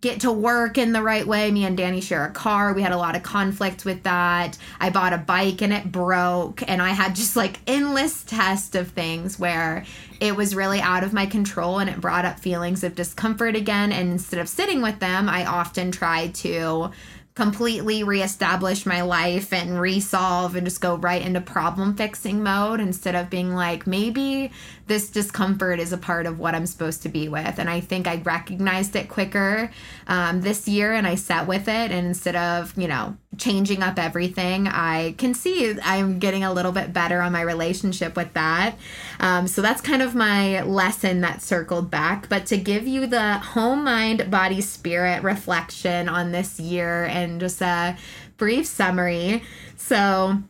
get 0.00 0.20
to 0.20 0.32
work 0.32 0.78
in 0.78 0.92
the 0.92 1.02
right 1.02 1.26
way. 1.26 1.50
Me 1.50 1.66
and 1.66 1.76
Danny 1.76 2.00
share 2.00 2.24
a 2.24 2.30
car. 2.30 2.72
We 2.72 2.80
had 2.80 2.92
a 2.92 2.96
lot 2.96 3.16
of 3.16 3.22
conflict 3.22 3.84
with 3.84 4.04
that. 4.04 4.56
I 4.80 4.88
bought 4.88 5.12
a 5.12 5.18
bike 5.18 5.60
and 5.60 5.74
it 5.74 5.92
broke. 5.92 6.62
And 6.66 6.80
I 6.80 6.90
had 6.90 7.14
just 7.14 7.36
like 7.36 7.58
endless 7.66 8.24
test 8.24 8.74
of 8.74 8.88
things 8.92 9.38
where 9.38 9.84
it 10.18 10.34
was 10.34 10.54
really 10.54 10.80
out 10.80 11.04
of 11.04 11.12
my 11.12 11.26
control 11.26 11.80
and 11.80 11.90
it 11.90 12.00
brought 12.00 12.24
up 12.24 12.40
feelings 12.40 12.82
of 12.82 12.94
discomfort 12.94 13.56
again. 13.56 13.92
And 13.92 14.10
instead 14.10 14.40
of 14.40 14.48
sitting 14.48 14.80
with 14.80 15.00
them, 15.00 15.28
I 15.28 15.44
often 15.44 15.92
tried 15.92 16.34
to 16.36 16.92
completely 17.38 18.02
reestablish 18.02 18.84
my 18.84 19.00
life 19.00 19.52
and 19.52 19.80
resolve 19.80 20.56
and 20.56 20.66
just 20.66 20.80
go 20.80 20.96
right 20.96 21.22
into 21.22 21.40
problem 21.40 21.94
fixing 21.94 22.42
mode 22.42 22.80
instead 22.80 23.14
of 23.14 23.30
being 23.30 23.54
like 23.54 23.86
maybe 23.86 24.50
this 24.88 25.08
discomfort 25.08 25.78
is 25.78 25.92
a 25.92 25.98
part 25.98 26.26
of 26.26 26.40
what 26.40 26.56
I'm 26.56 26.66
supposed 26.66 27.00
to 27.02 27.08
be 27.08 27.28
with. 27.28 27.60
And 27.60 27.70
I 27.70 27.78
think 27.78 28.08
I 28.08 28.16
recognized 28.16 28.96
it 28.96 29.08
quicker 29.08 29.70
um, 30.08 30.40
this 30.40 30.66
year 30.66 30.92
and 30.92 31.06
I 31.06 31.14
sat 31.14 31.46
with 31.46 31.68
it. 31.68 31.92
And 31.92 32.08
instead 32.08 32.34
of, 32.34 32.76
you 32.76 32.88
know, 32.88 33.16
changing 33.38 33.82
up 33.82 33.98
everything, 33.98 34.68
I 34.68 35.14
can 35.18 35.34
see 35.34 35.76
I'm 35.82 36.18
getting 36.18 36.44
a 36.44 36.52
little 36.52 36.72
bit 36.72 36.92
better 36.92 37.20
on 37.20 37.32
my 37.32 37.42
relationship 37.42 38.16
with 38.16 38.32
that. 38.34 38.76
Um, 39.20 39.46
so 39.46 39.62
that's 39.62 39.80
kind 39.80 40.02
of 40.02 40.14
my 40.14 40.62
lesson 40.62 41.20
that 41.22 41.42
circled 41.42 41.90
back. 41.90 42.28
But 42.28 42.46
to 42.46 42.56
give 42.56 42.86
you 42.86 43.06
the 43.06 43.34
home, 43.34 43.84
mind, 43.84 44.30
body, 44.30 44.60
spirit 44.60 45.22
reflection 45.22 46.08
on 46.08 46.32
this 46.32 46.60
year 46.60 47.04
and 47.04 47.40
just 47.40 47.62
a 47.62 47.96
brief 48.36 48.66
summary. 48.66 49.42
So, 49.76 50.42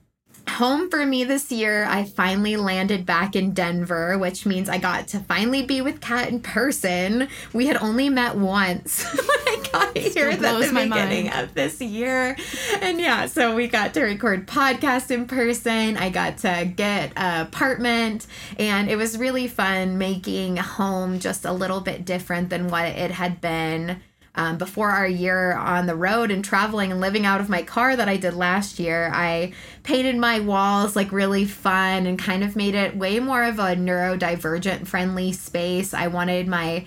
home 0.48 0.90
for 0.90 1.04
me 1.04 1.24
this 1.24 1.52
year, 1.52 1.84
I 1.84 2.04
finally 2.04 2.56
landed 2.56 3.06
back 3.06 3.37
in 3.37 3.52
Denver, 3.52 4.18
which 4.18 4.46
means 4.46 4.68
I 4.68 4.78
got 4.78 5.08
to 5.08 5.20
finally 5.20 5.62
be 5.62 5.80
with 5.80 6.00
Kat 6.00 6.28
in 6.28 6.40
person. 6.40 7.28
We 7.52 7.66
had 7.66 7.76
only 7.78 8.08
met 8.08 8.37
once 8.37 9.04
when 9.12 9.26
I 9.28 9.68
got 9.72 9.96
here 9.96 10.30
at 10.30 10.40
the 10.40 10.58
beginning 10.58 11.26
mind. 11.26 11.44
of 11.44 11.54
this 11.54 11.80
year. 11.80 12.37
And 12.80 13.00
yeah, 13.00 13.26
so 13.26 13.54
we 13.54 13.68
got 13.68 13.94
to 13.94 14.02
record 14.02 14.46
podcast 14.46 15.11
in 15.11 15.26
person. 15.26 15.96
I 15.96 16.11
got 16.11 16.38
to 16.38 16.72
get 16.74 17.12
an 17.16 17.46
apartment, 17.46 18.26
and 18.58 18.88
it 18.88 18.96
was 18.96 19.18
really 19.18 19.48
fun 19.48 19.98
making 19.98 20.56
home 20.56 21.18
just 21.18 21.44
a 21.44 21.52
little 21.52 21.80
bit 21.80 22.04
different 22.04 22.50
than 22.50 22.68
what 22.68 22.87
it 22.87 23.11
had 23.11 23.40
been 23.40 24.00
um, 24.34 24.56
before 24.56 24.90
our 24.90 25.06
year 25.06 25.52
on 25.54 25.86
the 25.86 25.94
road 25.94 26.30
and 26.30 26.44
traveling 26.44 26.92
and 26.92 27.00
living 27.00 27.26
out 27.26 27.40
of 27.40 27.48
my 27.48 27.62
car 27.62 27.96
that 27.96 28.08
I 28.08 28.16
did 28.16 28.34
last 28.34 28.78
year, 28.78 29.10
I 29.12 29.52
painted 29.82 30.16
my 30.16 30.40
walls 30.40 30.94
like 30.94 31.10
really 31.12 31.44
fun 31.44 32.06
and 32.06 32.18
kind 32.18 32.44
of 32.44 32.54
made 32.54 32.74
it 32.74 32.96
way 32.96 33.18
more 33.20 33.44
of 33.44 33.58
a 33.58 33.74
neurodivergent 33.74 34.86
friendly 34.86 35.32
space. 35.32 35.92
I 35.92 36.06
wanted 36.06 36.46
my 36.46 36.84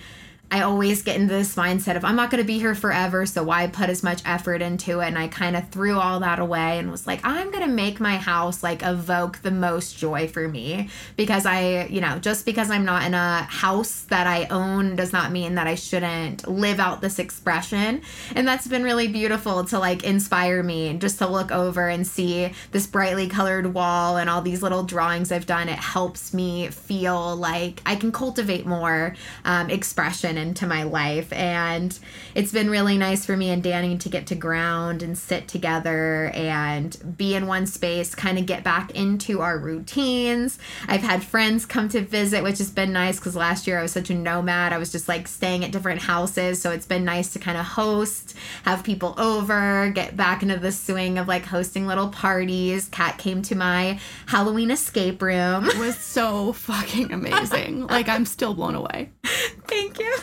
I 0.52 0.60
always 0.60 1.00
get 1.00 1.16
into 1.16 1.32
this 1.32 1.54
mindset 1.54 1.96
of 1.96 2.04
I'm 2.04 2.14
not 2.14 2.30
going 2.30 2.42
to 2.42 2.46
be 2.46 2.58
here 2.58 2.74
forever, 2.74 3.24
so 3.24 3.42
why 3.42 3.66
put 3.68 3.88
as 3.88 4.02
much 4.02 4.20
effort 4.26 4.60
into 4.60 5.00
it? 5.00 5.06
And 5.06 5.18
I 5.18 5.28
kind 5.28 5.56
of 5.56 5.70
threw 5.70 5.98
all 5.98 6.20
that 6.20 6.40
away 6.40 6.78
and 6.78 6.90
was 6.90 7.06
like, 7.06 7.20
I'm 7.24 7.50
going 7.50 7.66
to 7.66 7.72
make 7.72 8.00
my 8.00 8.18
house 8.18 8.62
like 8.62 8.82
evoke 8.82 9.38
the 9.38 9.50
most 9.50 9.96
joy 9.96 10.28
for 10.28 10.46
me 10.46 10.90
because 11.16 11.46
I, 11.46 11.86
you 11.86 12.02
know, 12.02 12.18
just 12.18 12.44
because 12.44 12.70
I'm 12.70 12.84
not 12.84 13.06
in 13.06 13.14
a 13.14 13.44
house 13.44 14.02
that 14.10 14.26
I 14.26 14.44
own 14.50 14.94
does 14.94 15.10
not 15.10 15.32
mean 15.32 15.54
that 15.54 15.66
I 15.66 15.74
shouldn't 15.74 16.46
live 16.46 16.78
out 16.78 17.00
this 17.00 17.18
expression. 17.18 18.02
And 18.36 18.46
that's 18.46 18.66
been 18.66 18.82
really 18.82 19.08
beautiful 19.08 19.64
to 19.64 19.78
like 19.78 20.04
inspire 20.04 20.62
me 20.62 20.88
and 20.88 21.00
just 21.00 21.16
to 21.20 21.26
look 21.26 21.50
over 21.50 21.88
and 21.88 22.06
see 22.06 22.52
this 22.72 22.86
brightly 22.86 23.26
colored 23.26 23.72
wall 23.72 24.18
and 24.18 24.28
all 24.28 24.42
these 24.42 24.62
little 24.62 24.82
drawings 24.82 25.32
I've 25.32 25.46
done. 25.46 25.70
It 25.70 25.78
helps 25.78 26.34
me 26.34 26.68
feel 26.68 27.36
like 27.36 27.80
I 27.86 27.96
can 27.96 28.12
cultivate 28.12 28.66
more 28.66 29.16
um, 29.46 29.70
expression 29.70 30.41
into 30.42 30.66
my 30.66 30.82
life. 30.82 31.32
And 31.32 31.98
it's 32.34 32.52
been 32.52 32.68
really 32.68 32.98
nice 32.98 33.24
for 33.24 33.36
me 33.36 33.50
and 33.50 33.62
Danny 33.62 33.96
to 33.96 34.08
get 34.08 34.26
to 34.26 34.34
ground 34.34 35.02
and 35.02 35.16
sit 35.16 35.48
together 35.48 36.30
and 36.34 37.16
be 37.16 37.34
in 37.34 37.46
one 37.46 37.66
space, 37.66 38.14
kind 38.14 38.38
of 38.38 38.46
get 38.46 38.62
back 38.62 38.90
into 38.90 39.40
our 39.40 39.58
routines. 39.58 40.58
I've 40.86 41.02
had 41.02 41.22
friends 41.22 41.64
come 41.64 41.88
to 41.90 42.00
visit, 42.00 42.42
which 42.42 42.58
has 42.58 42.70
been 42.70 42.92
nice 42.92 43.18
because 43.18 43.36
last 43.36 43.66
year 43.66 43.78
I 43.78 43.82
was 43.82 43.92
such 43.92 44.10
a 44.10 44.14
nomad. 44.14 44.72
I 44.72 44.78
was 44.78 44.92
just 44.92 45.08
like 45.08 45.28
staying 45.28 45.64
at 45.64 45.72
different 45.72 46.02
houses. 46.02 46.60
So 46.60 46.70
it's 46.70 46.86
been 46.86 47.04
nice 47.04 47.32
to 47.32 47.38
kind 47.38 47.56
of 47.56 47.64
host, 47.64 48.36
have 48.64 48.84
people 48.84 49.14
over, 49.18 49.90
get 49.94 50.16
back 50.16 50.42
into 50.42 50.58
the 50.58 50.72
swing 50.72 51.18
of 51.18 51.28
like 51.28 51.44
hosting 51.44 51.86
little 51.86 52.08
parties. 52.08 52.88
Kat 52.88 53.18
came 53.18 53.42
to 53.42 53.54
my 53.54 53.98
Halloween 54.26 54.70
escape 54.70 55.22
room. 55.22 55.66
It 55.66 55.78
was 55.78 55.96
so 55.96 56.52
fucking 56.52 57.12
amazing. 57.12 57.86
like 57.86 58.08
I'm 58.08 58.26
still 58.26 58.54
blown 58.54 58.74
away. 58.74 59.10
Thank 59.72 59.98
you. 59.98 60.14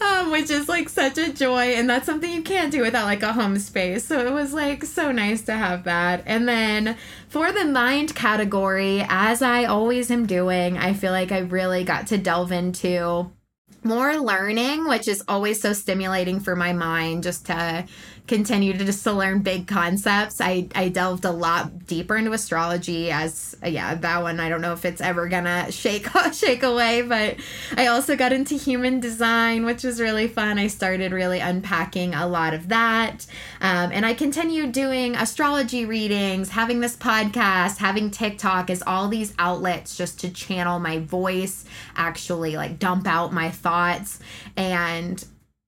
um, 0.06 0.30
which 0.30 0.50
is 0.50 0.68
like 0.68 0.90
such 0.90 1.16
a 1.16 1.32
joy, 1.32 1.74
and 1.74 1.88
that's 1.88 2.04
something 2.04 2.30
you 2.30 2.42
can't 2.42 2.70
do 2.70 2.82
without 2.82 3.06
like 3.06 3.22
a 3.22 3.32
home 3.32 3.58
space. 3.58 4.04
So 4.04 4.26
it 4.26 4.32
was 4.32 4.52
like 4.52 4.84
so 4.84 5.10
nice 5.10 5.42
to 5.42 5.52
have 5.54 5.84
that. 5.84 6.22
And 6.26 6.46
then 6.46 6.98
for 7.28 7.50
the 7.50 7.64
mind 7.64 8.14
category, 8.14 9.04
as 9.08 9.40
I 9.40 9.64
always 9.64 10.10
am 10.10 10.26
doing, 10.26 10.76
I 10.76 10.92
feel 10.92 11.12
like 11.12 11.32
I 11.32 11.38
really 11.38 11.82
got 11.82 12.08
to 12.08 12.18
delve 12.18 12.52
into 12.52 13.32
more 13.84 14.18
learning, 14.18 14.86
which 14.86 15.08
is 15.08 15.24
always 15.26 15.60
so 15.60 15.72
stimulating 15.72 16.38
for 16.38 16.54
my 16.54 16.72
mind 16.72 17.22
just 17.22 17.46
to 17.46 17.86
continue 18.26 18.72
to 18.72 18.84
just 18.84 19.02
to 19.04 19.12
learn 19.12 19.40
big 19.40 19.66
concepts. 19.66 20.40
I, 20.40 20.68
I 20.74 20.88
delved 20.88 21.24
a 21.24 21.30
lot 21.30 21.86
deeper 21.86 22.16
into 22.16 22.32
astrology 22.32 23.10
as 23.10 23.56
yeah, 23.64 23.94
that 23.96 24.22
one 24.22 24.38
I 24.38 24.48
don't 24.48 24.60
know 24.60 24.72
if 24.72 24.84
it's 24.84 25.00
ever 25.00 25.28
gonna 25.28 25.70
shake 25.72 26.08
shake 26.32 26.62
away, 26.62 27.02
but 27.02 27.36
I 27.76 27.88
also 27.88 28.16
got 28.16 28.32
into 28.32 28.54
human 28.54 29.00
design, 29.00 29.64
which 29.64 29.82
was 29.82 30.00
really 30.00 30.28
fun. 30.28 30.58
I 30.58 30.68
started 30.68 31.12
really 31.12 31.40
unpacking 31.40 32.14
a 32.14 32.26
lot 32.26 32.54
of 32.54 32.68
that. 32.68 33.26
Um, 33.60 33.90
and 33.92 34.06
I 34.06 34.14
continued 34.14 34.72
doing 34.72 35.16
astrology 35.16 35.84
readings, 35.84 36.50
having 36.50 36.80
this 36.80 36.96
podcast, 36.96 37.78
having 37.78 38.10
TikTok 38.10 38.70
as 38.70 38.82
all 38.86 39.08
these 39.08 39.34
outlets 39.38 39.96
just 39.96 40.20
to 40.20 40.30
channel 40.30 40.78
my 40.78 41.00
voice, 41.00 41.64
actually 41.96 42.56
like 42.56 42.78
dump 42.78 43.06
out 43.06 43.32
my 43.32 43.50
thoughts. 43.50 44.20
And 44.56 45.22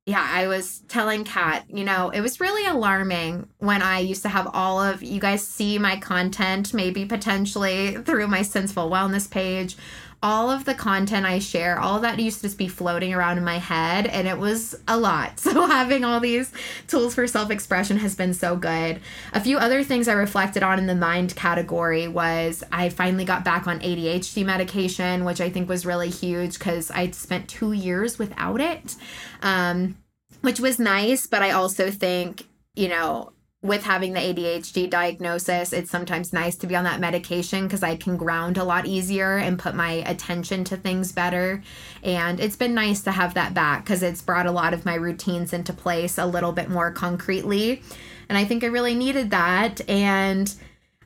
yeah, 0.07 0.29
I 0.31 0.49
was 0.49 0.81
telling 0.89 1.25
Kat, 1.25 1.65
you 1.69 1.83
know, 1.83 2.11
it 2.11 2.21
was 2.21 2.39
really 2.39 2.67
alarming 2.67 3.49
when 3.59 3.81
I 3.81 4.01
used 4.01 4.21
to 4.23 4.29
have 4.29 4.51
all 4.53 4.79
of 4.79 5.03
you 5.03 5.19
guys 5.19 5.47
see 5.47 5.79
my 5.79 5.97
content, 5.97 6.75
maybe 6.75 7.07
potentially 7.07 7.97
through 7.97 8.27
my 8.27 8.43
Senseful 8.43 8.91
Wellness 8.91 9.31
page 9.31 9.77
all 10.25 10.51
of 10.51 10.65
the 10.65 10.73
content 10.73 11.27
I 11.27 11.39
share, 11.39 11.79
all 11.79 12.01
that 12.01 12.19
used 12.19 12.39
to 12.39 12.45
just 12.45 12.57
be 12.57 12.67
floating 12.67 13.13
around 13.13 13.37
in 13.37 13.45
my 13.45 13.59
head, 13.59 14.07
and 14.07 14.27
it 14.27 14.39
was 14.39 14.75
a 14.89 14.97
lot. 14.97 15.39
So, 15.45 15.67
having 15.67 16.05
all 16.05 16.21
these 16.21 16.51
tools 16.89 17.15
for 17.15 17.27
self 17.27 17.51
expression 17.51 17.99
has 17.99 18.15
been 18.15 18.33
so 18.33 18.57
good. 18.57 19.01
A 19.35 19.41
few 19.41 19.59
other 19.59 19.85
things 19.85 20.09
I 20.09 20.15
reflected 20.15 20.63
on 20.63 20.79
in 20.79 20.87
the 20.87 20.95
mind 20.95 21.37
category 21.37 22.09
was 22.09 22.65
I 22.73 22.89
finally 22.89 23.27
got 23.27 23.45
back 23.45 23.67
on 23.67 23.79
ADHD 23.81 24.45
medication, 24.45 25.27
which 25.27 25.41
I 25.43 25.51
think 25.51 25.69
was 25.69 25.85
really 25.85 26.09
huge 26.09 26.59
because 26.59 26.91
I'd 26.91 27.15
spent 27.15 27.49
two 27.49 27.73
years 27.73 28.19
without 28.19 28.61
it, 28.61 28.97
um, 29.43 29.97
which 30.41 30.59
was 30.59 30.79
nice. 30.79 31.27
But 31.27 31.43
I 31.43 31.51
also 31.51 31.91
think, 31.91 32.49
you 32.75 32.89
know, 32.89 33.34
with 33.65 33.83
having 33.83 34.13
the 34.13 34.21
ADHD 34.21 34.91
diagnosis, 34.91 35.73
it's 35.73 35.91
sometimes 35.91 36.35
nice 36.35 36.55
to 36.57 36.67
be 36.67 36.77
on 36.77 36.85
that 36.85 37.01
medication 37.01 37.65
because 37.65 37.83
I 37.83 37.97
can 37.97 38.19
ground 38.19 38.59
a 38.59 38.63
lot 38.63 38.85
easier 38.85 39.39
and 39.39 39.59
put 39.59 39.75
my 39.75 39.91
attention 40.07 40.65
to 40.65 40.77
things 40.77 41.13
better. 41.13 41.63
And 42.03 42.41
it's 42.41 42.57
been 42.57 42.75
nice 42.75 43.01
to 43.05 43.11
have 43.11 43.33
that 43.35 43.55
back 43.55 43.83
because 43.83 44.03
it's 44.03 44.21
brought 44.21 44.45
a 44.45 44.53
lot 44.53 44.75
of 44.75 44.85
my 44.85 44.95
routines 44.95 45.55
into 45.55 45.73
place 45.73 46.19
a 46.19 46.27
little 46.27 46.53
bit 46.53 46.69
more 46.69 46.93
concretely. 46.93 47.81
And 48.29 48.37
I 48.37 48.45
think 48.45 48.65
I 48.65 48.67
really 48.67 48.95
needed 48.95 49.31
that. 49.31 49.81
And 49.89 50.55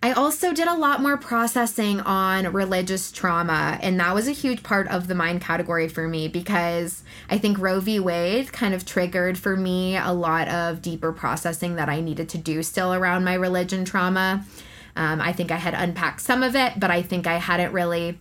I 0.00 0.12
also 0.12 0.52
did 0.52 0.68
a 0.68 0.74
lot 0.74 1.02
more 1.02 1.16
processing 1.16 2.00
on 2.00 2.52
religious 2.52 3.11
trauma, 3.11 3.78
and 3.82 3.98
that 3.98 4.14
was 4.14 4.28
a 4.28 4.32
huge 4.32 4.62
part 4.62 4.87
of 4.88 5.08
the 5.08 5.14
mind 5.14 5.40
category 5.40 5.88
for 5.88 6.06
me 6.06 6.28
because 6.28 7.02
I 7.28 7.38
think 7.38 7.58
Roe 7.58 7.80
v. 7.80 7.98
Wade 7.98 8.52
kind 8.52 8.74
of 8.74 8.87
triggered 8.87 9.37
for 9.37 9.56
me 9.56 9.96
a 9.96 10.12
lot 10.12 10.46
of 10.48 10.82
deeper 10.82 11.12
processing 11.12 11.74
that 11.76 11.88
I 11.88 12.00
needed 12.00 12.28
to 12.30 12.38
do 12.38 12.62
still 12.62 12.94
around 12.94 13.24
my 13.24 13.34
religion 13.34 13.84
trauma. 13.84 14.44
Um, 14.94 15.20
I 15.20 15.32
think 15.32 15.50
I 15.50 15.56
had 15.56 15.74
unpacked 15.74 16.20
some 16.20 16.44
of 16.44 16.54
it, 16.54 16.78
but 16.78 16.92
I 16.92 17.02
think 17.02 17.26
I 17.26 17.38
hadn't 17.38 17.72
really 17.72 18.20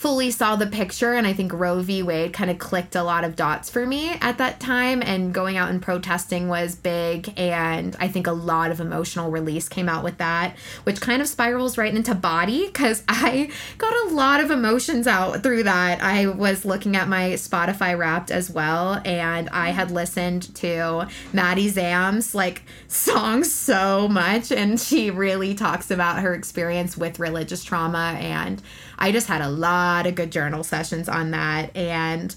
fully 0.00 0.30
saw 0.30 0.56
the 0.56 0.66
picture 0.66 1.12
and 1.12 1.26
I 1.26 1.34
think 1.34 1.52
Roe 1.52 1.82
v. 1.82 2.02
Wade 2.02 2.32
kind 2.32 2.50
of 2.50 2.58
clicked 2.58 2.96
a 2.96 3.02
lot 3.02 3.22
of 3.22 3.36
dots 3.36 3.68
for 3.68 3.86
me 3.86 4.14
at 4.22 4.38
that 4.38 4.58
time 4.58 5.02
and 5.02 5.34
going 5.34 5.58
out 5.58 5.68
and 5.68 5.82
protesting 5.82 6.48
was 6.48 6.74
big 6.74 7.30
and 7.38 7.94
I 8.00 8.08
think 8.08 8.26
a 8.26 8.32
lot 8.32 8.70
of 8.70 8.80
emotional 8.80 9.30
release 9.30 9.68
came 9.68 9.90
out 9.90 10.02
with 10.02 10.16
that 10.16 10.56
which 10.84 11.02
kind 11.02 11.20
of 11.20 11.28
spirals 11.28 11.76
right 11.76 11.94
into 11.94 12.14
body 12.14 12.70
cuz 12.70 13.02
I 13.08 13.50
got 13.76 13.92
a 13.92 14.14
lot 14.14 14.40
of 14.40 14.50
emotions 14.50 15.06
out 15.06 15.42
through 15.42 15.64
that. 15.64 16.02
I 16.02 16.28
was 16.28 16.64
looking 16.64 16.96
at 16.96 17.06
my 17.06 17.32
Spotify 17.32 17.94
wrapped 17.98 18.30
as 18.30 18.48
well 18.50 19.02
and 19.04 19.50
I 19.50 19.68
had 19.68 19.90
listened 19.90 20.54
to 20.54 21.08
Maddie 21.34 21.68
Zahm's 21.68 22.34
like 22.34 22.62
songs 22.88 23.52
so 23.52 24.08
much 24.08 24.50
and 24.50 24.80
she 24.80 25.10
really 25.10 25.54
talks 25.54 25.90
about 25.90 26.20
her 26.20 26.32
experience 26.32 26.96
with 26.96 27.18
religious 27.18 27.62
trauma 27.62 28.16
and 28.18 28.62
I 29.00 29.12
just 29.12 29.26
had 29.26 29.40
a 29.40 29.48
lot 29.48 30.06
of 30.06 30.14
good 30.14 30.30
journal 30.30 30.62
sessions 30.62 31.08
on 31.08 31.30
that. 31.30 31.74
And 31.74 32.34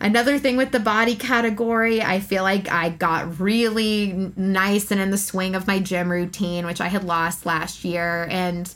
another 0.00 0.38
thing 0.38 0.56
with 0.56 0.70
the 0.70 0.80
body 0.80 1.16
category, 1.16 2.02
I 2.02 2.20
feel 2.20 2.42
like 2.42 2.70
I 2.70 2.90
got 2.90 3.40
really 3.40 4.32
nice 4.36 4.90
and 4.90 5.00
in 5.00 5.10
the 5.10 5.18
swing 5.18 5.54
of 5.54 5.66
my 5.66 5.78
gym 5.78 6.10
routine, 6.10 6.66
which 6.66 6.80
I 6.80 6.88
had 6.88 7.04
lost 7.04 7.46
last 7.46 7.84
year. 7.84 8.26
And 8.30 8.72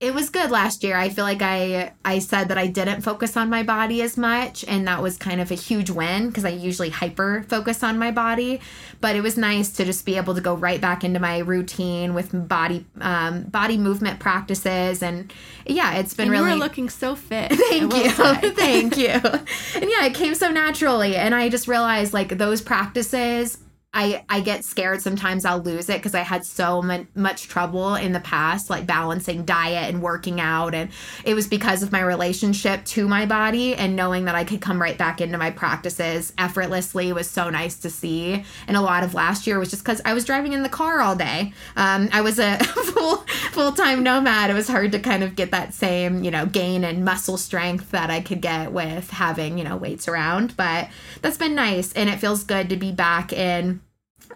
it 0.00 0.14
was 0.14 0.30
good 0.30 0.52
last 0.52 0.84
year. 0.84 0.96
I 0.96 1.08
feel 1.08 1.24
like 1.24 1.42
I 1.42 1.92
I 2.04 2.20
said 2.20 2.48
that 2.48 2.58
I 2.58 2.68
didn't 2.68 3.02
focus 3.02 3.36
on 3.36 3.50
my 3.50 3.64
body 3.64 4.00
as 4.00 4.16
much 4.16 4.64
and 4.68 4.86
that 4.86 5.02
was 5.02 5.16
kind 5.16 5.40
of 5.40 5.50
a 5.50 5.56
huge 5.56 5.90
win 5.90 6.28
because 6.28 6.44
I 6.44 6.50
usually 6.50 6.90
hyper 6.90 7.44
focus 7.48 7.82
on 7.82 7.98
my 7.98 8.12
body, 8.12 8.60
but 9.00 9.16
it 9.16 9.22
was 9.22 9.36
nice 9.36 9.72
to 9.72 9.84
just 9.84 10.06
be 10.06 10.16
able 10.16 10.36
to 10.36 10.40
go 10.40 10.54
right 10.54 10.80
back 10.80 11.02
into 11.02 11.18
my 11.18 11.38
routine 11.38 12.14
with 12.14 12.30
body 12.48 12.86
um, 13.00 13.42
body 13.44 13.76
movement 13.76 14.20
practices 14.20 15.02
and 15.02 15.32
yeah, 15.66 15.94
it's 15.94 16.14
been 16.14 16.26
and 16.26 16.30
really 16.30 16.52
you 16.52 16.54
were 16.54 16.64
looking 16.64 16.88
so 16.88 17.16
fit. 17.16 17.50
Thank 17.70 17.92
you. 17.92 18.10
Thank 18.52 18.96
you. 18.96 19.08
And 19.08 19.90
yeah, 19.90 20.04
it 20.04 20.14
came 20.14 20.36
so 20.36 20.52
naturally 20.52 21.16
and 21.16 21.34
I 21.34 21.48
just 21.48 21.66
realized 21.66 22.12
like 22.12 22.38
those 22.38 22.62
practices 22.62 23.58
I 23.94 24.24
I 24.28 24.40
get 24.40 24.64
scared 24.64 25.00
sometimes 25.00 25.44
I'll 25.46 25.60
lose 25.62 25.88
it 25.88 25.96
because 25.96 26.14
I 26.14 26.20
had 26.20 26.44
so 26.44 26.82
much, 26.82 27.48
trouble 27.48 27.94
in 27.94 28.12
the 28.12 28.20
past 28.20 28.68
like 28.68 28.86
balancing 28.86 29.44
diet 29.44 29.92
and 29.92 30.02
working 30.02 30.40
out 30.40 30.74
and 30.74 30.90
it 31.24 31.34
was 31.34 31.46
because 31.46 31.82
of 31.82 31.92
my 31.92 32.00
relationship 32.00 32.84
to 32.86 33.08
my 33.08 33.26
body 33.26 33.74
and 33.74 33.96
knowing 33.96 34.26
that 34.26 34.34
I 34.34 34.44
could 34.44 34.60
come 34.60 34.80
right 34.80 34.98
back 34.98 35.20
into 35.20 35.38
my 35.38 35.50
practices 35.50 36.32
effortlessly 36.36 37.12
was 37.12 37.30
so 37.30 37.48
nice 37.48 37.76
to 37.76 37.90
see. 37.90 38.44
And 38.66 38.76
a 38.76 38.80
lot 38.80 39.04
of 39.04 39.14
last 39.14 39.46
year 39.46 39.58
was 39.58 39.70
just 39.70 39.84
because 39.84 40.02
I 40.04 40.14
was 40.14 40.24
driving 40.24 40.52
in 40.52 40.62
the 40.62 40.68
car 40.68 41.00
all 41.00 41.16
day. 41.16 41.52
Um, 41.76 42.08
I 42.12 42.20
was 42.20 42.38
a 42.38 42.58
full 42.64 43.18
full-time 43.52 44.02
nomad. 44.02 44.50
It 44.50 44.54
was 44.54 44.68
hard 44.68 44.92
to 44.92 44.98
kind 44.98 45.22
of 45.22 45.36
get 45.36 45.50
that 45.52 45.72
same 45.74 46.24
you 46.24 46.30
know 46.30 46.46
gain 46.46 46.84
and 46.84 47.04
muscle 47.04 47.38
strength 47.38 47.90
that 47.92 48.10
I 48.10 48.20
could 48.20 48.40
get 48.40 48.72
with 48.72 49.10
having 49.10 49.58
you 49.58 49.64
know 49.64 49.76
weights 49.76 50.08
around 50.08 50.56
but 50.56 50.88
that's 51.22 51.38
been 51.38 51.54
nice 51.54 51.92
and 51.92 52.08
it 52.08 52.18
feels 52.18 52.44
good 52.44 52.68
to 52.68 52.76
be 52.76 52.92
back 52.92 53.32
in 53.32 53.80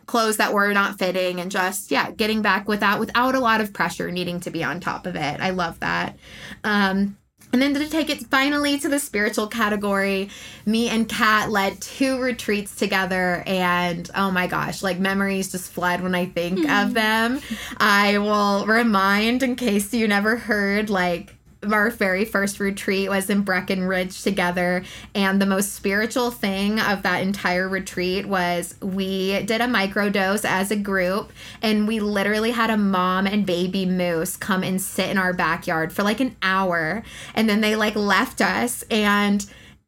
clothes 0.07 0.37
that 0.39 0.53
were 0.53 0.73
not 0.73 0.99
fitting 0.99 1.41
and 1.41 1.51
just 1.51 1.91
yeah 1.91 2.11
getting 2.11 2.43
back 2.43 2.69
without 2.69 3.01
without 3.01 3.35
a 3.35 3.41
lot 3.41 3.61
of 3.61 3.73
pressure 3.73 4.11
needing 4.11 4.41
to 4.41 4.51
be 4.51 4.65
on 4.65 4.81
top 4.81 5.07
of 5.07 5.17
it. 5.17 5.41
I 5.41 5.51
love 5.51 5.81
that. 5.81 6.19
Um 6.65 7.17
and 7.53 7.61
then 7.61 7.75
to 7.75 7.87
take 7.89 8.09
it 8.09 8.27
finally 8.29 8.79
to 8.79 8.89
the 8.89 8.99
spiritual 8.99 9.47
category, 9.47 10.31
me 10.65 10.89
and 10.89 11.07
Kat 11.07 11.51
led 11.51 11.83
two 11.83 12.19
retreats 12.19 12.75
together, 12.77 13.43
and 13.47 14.11
oh 14.15 14.31
my 14.31 14.47
gosh, 14.47 14.83
like 14.83 14.99
memories 14.99 15.53
just 15.53 15.71
flood 15.71 16.01
when 16.01 16.15
I 16.15 16.27
think 16.27 16.67
of 16.71 16.95
them. 16.95 17.43
I 17.77 18.17
will 18.17 18.65
remind, 18.65 19.43
in 19.43 19.57
case 19.57 19.93
you 19.93 20.09
never 20.09 20.37
heard, 20.37 20.89
like 20.89 21.37
our 21.71 21.91
very 21.91 22.25
first 22.25 22.61
retreat 22.61 23.09
was 23.09 23.31
in 23.31 23.43
Breckenridge 23.43 24.23
together. 24.23 24.85
And 25.15 25.41
the 25.41 25.47
most 25.47 25.75
spiritual 25.75 26.31
thing 26.31 26.81
of 26.81 27.03
that 27.03 27.23
entire 27.23 27.69
retreat 27.69 28.27
was 28.27 28.75
we 28.81 29.43
did 29.43 29.61
a 29.61 29.67
microdose 29.67 30.45
as 30.45 30.71
a 30.71 30.77
group, 30.77 31.33
and 31.61 31.87
we 31.87 32.01
literally 32.01 32.51
had 32.51 32.71
a 32.71 32.77
mom 32.77 33.27
and 33.27 33.47
baby 33.47 33.87
moose 33.87 34.37
come 34.37 34.63
and 34.63 34.81
sit 34.81 35.09
in 35.11 35.19
our 35.19 35.33
backyard 35.33 35.93
for 35.93 36.03
like 36.03 36.21
an 36.21 36.37
hour. 36.43 37.03
And 37.35 37.49
then 37.49 37.61
they 37.61 37.77
like 37.77 37.95
left 37.97 38.41
us 38.41 38.83
and 38.91 39.45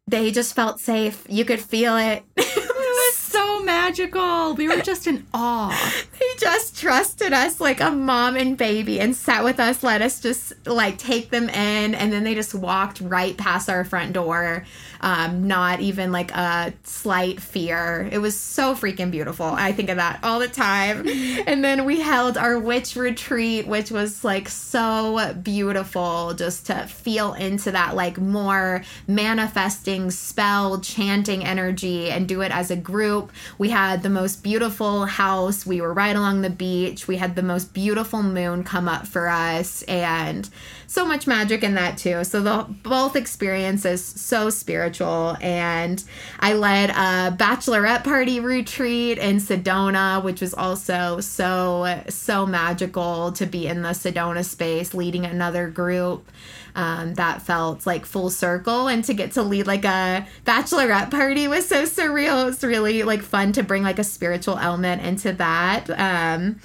they 0.06 0.30
just 0.30 0.54
felt 0.54 0.80
safe. 0.80 1.24
You 1.28 1.44
could 1.44 1.60
feel 1.60 1.96
it. 1.96 2.24
It 2.86 3.10
was 3.10 3.16
so 3.16 3.62
magical. 3.62 4.54
We 4.54 4.68
were 4.68 4.80
just 4.80 5.06
in 5.06 5.26
awe. 5.34 5.70
Just 6.38 6.78
trusted 6.78 7.32
us 7.32 7.60
like 7.60 7.80
a 7.80 7.90
mom 7.90 8.36
and 8.36 8.56
baby 8.56 9.00
and 9.00 9.14
sat 9.14 9.44
with 9.44 9.60
us, 9.60 9.82
let 9.82 10.02
us 10.02 10.20
just 10.20 10.52
like 10.66 10.98
take 10.98 11.30
them 11.30 11.48
in. 11.48 11.94
And 11.94 12.12
then 12.12 12.24
they 12.24 12.34
just 12.34 12.54
walked 12.54 13.00
right 13.00 13.36
past 13.36 13.70
our 13.70 13.84
front 13.84 14.12
door. 14.12 14.64
Um, 15.00 15.46
not 15.46 15.80
even 15.80 16.12
like 16.12 16.30
a 16.30 16.72
slight 16.84 17.38
fear. 17.38 18.08
It 18.10 18.18
was 18.18 18.38
so 18.40 18.74
freaking 18.74 19.10
beautiful. 19.10 19.44
I 19.44 19.72
think 19.72 19.90
of 19.90 19.98
that 19.98 20.20
all 20.22 20.38
the 20.38 20.48
time. 20.48 21.06
And 21.46 21.62
then 21.62 21.84
we 21.84 22.00
held 22.00 22.38
our 22.38 22.58
witch 22.58 22.96
retreat, 22.96 23.66
which 23.66 23.90
was 23.90 24.24
like 24.24 24.48
so 24.48 25.34
beautiful 25.42 26.32
just 26.34 26.66
to 26.66 26.86
feel 26.86 27.34
into 27.34 27.70
that 27.72 27.94
like 27.94 28.18
more 28.18 28.82
manifesting 29.06 30.10
spell 30.10 30.80
chanting 30.80 31.44
energy 31.44 32.10
and 32.10 32.26
do 32.26 32.40
it 32.40 32.50
as 32.50 32.70
a 32.70 32.76
group. 32.76 33.30
We 33.58 33.70
had 33.70 34.02
the 34.02 34.10
most 34.10 34.42
beautiful 34.42 35.06
house. 35.06 35.66
We 35.66 35.80
were 35.80 35.92
right 35.92 36.16
along 36.24 36.40
the 36.40 36.48
beach. 36.48 37.06
We 37.06 37.18
had 37.18 37.36
the 37.36 37.42
most 37.42 37.74
beautiful 37.74 38.22
moon 38.22 38.64
come 38.64 38.88
up 38.88 39.06
for 39.06 39.28
us 39.28 39.82
and 39.82 40.48
so 40.86 41.04
much 41.04 41.26
magic 41.26 41.62
in 41.62 41.74
that 41.74 41.98
too. 41.98 42.24
So 42.24 42.40
the 42.40 42.66
both 42.82 43.16
experiences 43.16 44.04
so 44.04 44.50
spiritual 44.50 45.36
and 45.40 46.02
I 46.40 46.54
led 46.54 46.90
a 46.90 47.36
bachelorette 47.36 48.04
party 48.04 48.40
retreat 48.40 49.18
in 49.18 49.36
Sedona, 49.36 50.22
which 50.22 50.40
was 50.40 50.54
also 50.54 51.20
so 51.20 52.02
so 52.08 52.46
magical 52.46 53.32
to 53.32 53.46
be 53.46 53.66
in 53.66 53.82
the 53.82 53.90
Sedona 53.90 54.44
space 54.44 54.94
leading 54.94 55.24
another 55.24 55.68
group. 55.68 56.30
Um, 56.76 57.14
that 57.14 57.40
felt 57.40 57.86
like 57.86 58.04
full 58.04 58.30
circle 58.30 58.88
and 58.88 59.04
to 59.04 59.14
get 59.14 59.30
to 59.34 59.44
lead 59.44 59.68
like 59.68 59.84
a 59.84 60.26
bachelorette 60.44 61.08
party 61.08 61.46
was 61.46 61.68
so 61.68 61.84
surreal 61.84 62.42
it 62.42 62.46
was 62.46 62.64
really 62.64 63.04
like 63.04 63.22
fun 63.22 63.52
to 63.52 63.62
bring 63.62 63.84
like 63.84 64.00
a 64.00 64.04
spiritual 64.04 64.58
element 64.58 65.00
into 65.02 65.32
that 65.34 65.88
um, 65.90 66.58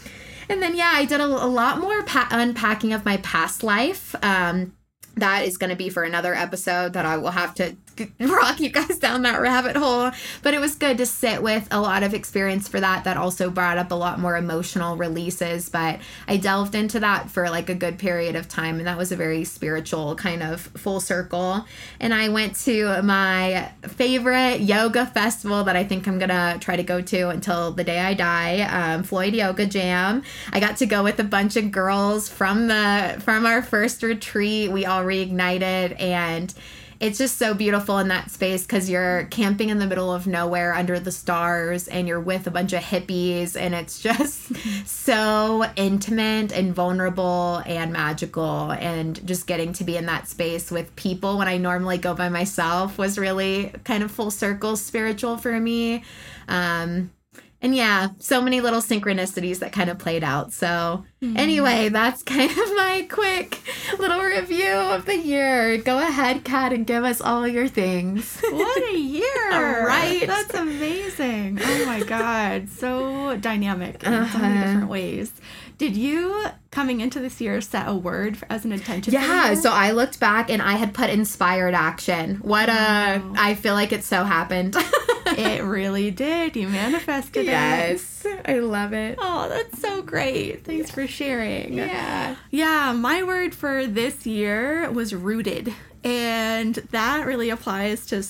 and 0.49 0.61
then 0.61 0.75
yeah 0.75 0.91
i 0.93 1.05
did 1.05 1.21
a, 1.21 1.25
a 1.25 1.47
lot 1.47 1.79
more 1.79 2.03
pa- 2.03 2.27
unpacking 2.31 2.93
of 2.93 3.05
my 3.05 3.17
past 3.17 3.63
life. 3.63 4.15
Um, 4.23 4.73
that 5.15 5.45
is 5.45 5.57
going 5.57 5.69
to 5.69 5.75
be 5.75 5.89
for 5.89 6.03
another 6.03 6.33
episode 6.33 6.93
that 6.93 7.05
I 7.05 7.17
will 7.17 7.31
have 7.31 7.53
to 7.55 7.75
rock 8.19 8.59
you 8.59 8.69
guys 8.69 8.99
down 8.99 9.23
that 9.23 9.41
rabbit 9.41 9.75
hole. 9.75 10.11
But 10.41 10.53
it 10.53 10.59
was 10.59 10.75
good 10.75 10.97
to 10.97 11.05
sit 11.05 11.41
with 11.41 11.67
a 11.71 11.81
lot 11.81 12.03
of 12.03 12.13
experience 12.13 12.67
for 12.67 12.79
that. 12.79 13.03
That 13.03 13.17
also 13.17 13.49
brought 13.49 13.77
up 13.77 13.91
a 13.91 13.95
lot 13.95 14.19
more 14.19 14.37
emotional 14.37 14.97
releases. 14.97 15.69
But 15.69 15.99
I 16.27 16.37
delved 16.37 16.75
into 16.75 16.99
that 16.99 17.29
for 17.29 17.49
like 17.49 17.69
a 17.69 17.75
good 17.75 17.97
period 17.97 18.35
of 18.35 18.47
time. 18.47 18.77
And 18.77 18.87
that 18.87 18.97
was 18.97 19.11
a 19.11 19.15
very 19.15 19.43
spiritual 19.43 20.15
kind 20.15 20.43
of 20.43 20.61
full 20.61 20.99
circle. 20.99 21.65
And 21.99 22.13
I 22.13 22.29
went 22.29 22.55
to 22.57 23.01
my 23.01 23.71
favorite 23.83 24.61
yoga 24.61 25.05
festival 25.05 25.63
that 25.65 25.75
I 25.75 25.83
think 25.83 26.07
I'm 26.07 26.17
going 26.17 26.29
to 26.29 26.57
try 26.59 26.75
to 26.75 26.83
go 26.83 27.01
to 27.01 27.29
until 27.29 27.71
the 27.71 27.83
day 27.83 27.99
I 27.99 28.13
die 28.13 28.61
um, 28.61 29.03
Floyd 29.03 29.33
Yoga 29.33 29.65
Jam. 29.65 30.23
I 30.51 30.59
got 30.59 30.77
to 30.77 30.85
go 30.85 31.03
with 31.03 31.19
a 31.19 31.23
bunch 31.23 31.55
of 31.55 31.71
girls 31.71 32.29
from 32.29 32.67
the 32.67 33.21
from 33.23 33.45
our 33.45 33.61
first 33.61 34.03
retreat. 34.03 34.71
We 34.71 34.85
all 34.85 35.03
reignited 35.03 35.99
and 35.99 36.53
it's 36.99 37.17
just 37.17 37.37
so 37.37 37.53
beautiful 37.53 37.97
in 37.99 38.09
that 38.09 38.29
space 38.29 38.63
because 38.63 38.89
you're 38.89 39.23
camping 39.25 39.69
in 39.69 39.79
the 39.79 39.87
middle 39.87 40.13
of 40.13 40.27
nowhere 40.27 40.73
under 40.73 40.99
the 40.99 41.11
stars 41.11 41.87
and 41.87 42.07
you're 42.07 42.19
with 42.19 42.45
a 42.45 42.51
bunch 42.51 42.73
of 42.73 42.83
hippies 42.83 43.55
and 43.55 43.73
it's 43.73 43.99
just 44.01 44.51
so 44.85 45.65
intimate 45.75 46.51
and 46.51 46.73
vulnerable 46.75 47.61
and 47.65 47.93
magical 47.93 48.71
and 48.71 49.25
just 49.25 49.47
getting 49.47 49.71
to 49.73 49.83
be 49.83 49.95
in 49.95 50.07
that 50.07 50.27
space 50.27 50.69
with 50.69 50.93
people 50.95 51.37
when 51.37 51.47
I 51.47 51.57
normally 51.57 51.97
go 51.97 52.13
by 52.13 52.27
myself 52.27 52.97
was 52.97 53.17
really 53.17 53.73
kind 53.85 54.03
of 54.03 54.11
full 54.11 54.31
circle 54.31 54.75
spiritual 54.75 55.37
for 55.37 55.57
me. 55.57 56.03
Um, 56.49 57.11
and 57.61 57.75
yeah, 57.75 58.09
so 58.19 58.41
many 58.41 58.61
little 58.61 58.79
synchronicities 58.79 59.59
that 59.59 59.73
kind 59.73 59.89
of 59.89 59.97
played 59.97 60.23
out. 60.23 60.53
So, 60.53 61.03
mm-hmm. 61.21 61.35
anyway, 61.35 61.89
that's 61.89 62.23
kind 62.35 62.49
of 62.49 62.57
my 62.75 63.05
quick 63.09 63.59
little 63.99 64.21
review 64.21 64.71
of 64.71 65.05
the 65.05 65.17
year. 65.17 65.77
Go 65.77 65.99
ahead, 65.99 66.45
Kat, 66.45 66.71
and 66.71 66.87
give 66.87 67.03
us 67.03 67.19
all 67.19 67.47
your 67.47 67.67
things. 67.67 68.41
What 68.59 68.89
a 68.89 68.97
year! 68.97 69.53
all 69.53 69.85
right. 69.85 70.25
That's 70.25 70.53
amazing. 70.53 71.59
Oh 71.61 71.85
my 71.85 72.03
God. 72.03 72.69
So 72.69 73.37
dynamic 73.37 74.03
in 74.03 74.13
uh-huh. 74.13 74.33
so 74.33 74.39
many 74.39 74.55
uh-huh. 74.55 74.65
different 74.65 74.89
ways. 74.89 75.31
Did 75.77 75.95
you 75.95 76.45
coming 76.71 76.99
into 76.99 77.19
this 77.19 77.39
year 77.39 77.61
set 77.61 77.87
a 77.87 77.95
word 77.95 78.37
as 78.49 78.65
an 78.65 78.73
intention? 78.73 79.13
Yeah, 79.13 79.53
so 79.53 79.71
I 79.71 79.91
looked 79.91 80.19
back 80.19 80.49
and 80.49 80.61
I 80.61 80.73
had 80.73 80.93
put 80.93 81.09
inspired 81.09 81.73
action. 81.73 82.35
What 82.37 82.67
a 82.67 83.21
oh. 83.23 83.33
I 83.37 83.55
feel 83.55 83.75
like 83.75 83.93
it 83.93 84.03
so 84.03 84.25
happened. 84.25 84.75
it 85.37 85.63
really 85.63 86.11
did. 86.11 86.55
You 86.55 86.67
manifested 86.67 87.45
yes, 87.45 88.25
it. 88.25 88.29
Yes. 88.29 88.41
I 88.45 88.59
love 88.59 88.93
it. 88.93 89.17
Oh, 89.19 89.49
that's 89.49 89.79
so 89.79 90.01
great. 90.01 90.65
Thanks 90.65 90.89
yeah. 90.89 90.95
for 90.95 91.07
sharing. 91.07 91.73
Yeah. 91.73 92.35
Yeah, 92.51 92.93
my 92.93 93.23
word 93.23 93.53
for 93.53 93.85
this 93.85 94.25
year 94.25 94.89
was 94.91 95.13
rooted. 95.13 95.73
And 96.03 96.75
that 96.75 97.25
really 97.25 97.49
applies 97.49 98.05
to 98.07 98.25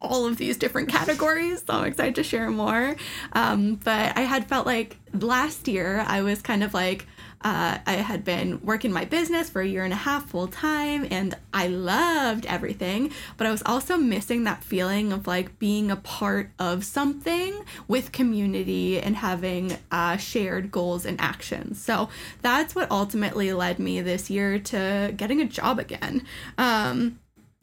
all 0.00 0.26
of 0.26 0.36
these 0.36 0.56
different 0.56 0.88
categories. 0.88 1.62
So 1.66 1.74
I'm 1.74 1.84
excited 1.84 2.16
to 2.16 2.24
share 2.24 2.50
more. 2.50 2.96
Um, 3.32 3.76
but 3.76 4.16
I 4.16 4.22
had 4.22 4.48
felt 4.48 4.66
like 4.66 4.96
last 5.12 5.68
year 5.68 6.04
I 6.06 6.22
was 6.22 6.42
kind 6.42 6.64
of 6.64 6.74
like, 6.74 7.06
uh, 7.44 7.78
I 7.86 7.94
had 7.94 8.24
been 8.24 8.60
working 8.62 8.92
my 8.92 9.04
business 9.04 9.50
for 9.50 9.60
a 9.60 9.66
year 9.66 9.84
and 9.84 9.92
a 9.92 9.96
half 9.96 10.26
full 10.26 10.48
time 10.48 11.06
and 11.10 11.34
I 11.52 11.66
loved 11.68 12.46
everything, 12.46 13.12
but 13.36 13.46
I 13.46 13.50
was 13.50 13.62
also 13.66 13.96
missing 13.96 14.44
that 14.44 14.62
feeling 14.62 15.12
of 15.12 15.26
like 15.26 15.58
being 15.58 15.90
a 15.90 15.96
part 15.96 16.50
of 16.58 16.84
something 16.84 17.64
with 17.88 18.12
community 18.12 19.00
and 19.00 19.16
having 19.16 19.76
uh, 19.90 20.16
shared 20.16 20.70
goals 20.70 21.04
and 21.04 21.20
actions. 21.20 21.82
So 21.82 22.08
that's 22.42 22.74
what 22.74 22.90
ultimately 22.90 23.52
led 23.52 23.78
me 23.78 24.00
this 24.00 24.30
year 24.30 24.58
to 24.58 25.12
getting 25.16 25.40
a 25.40 25.46
job 25.46 25.78
again. 25.78 26.24
Um, 26.58 27.18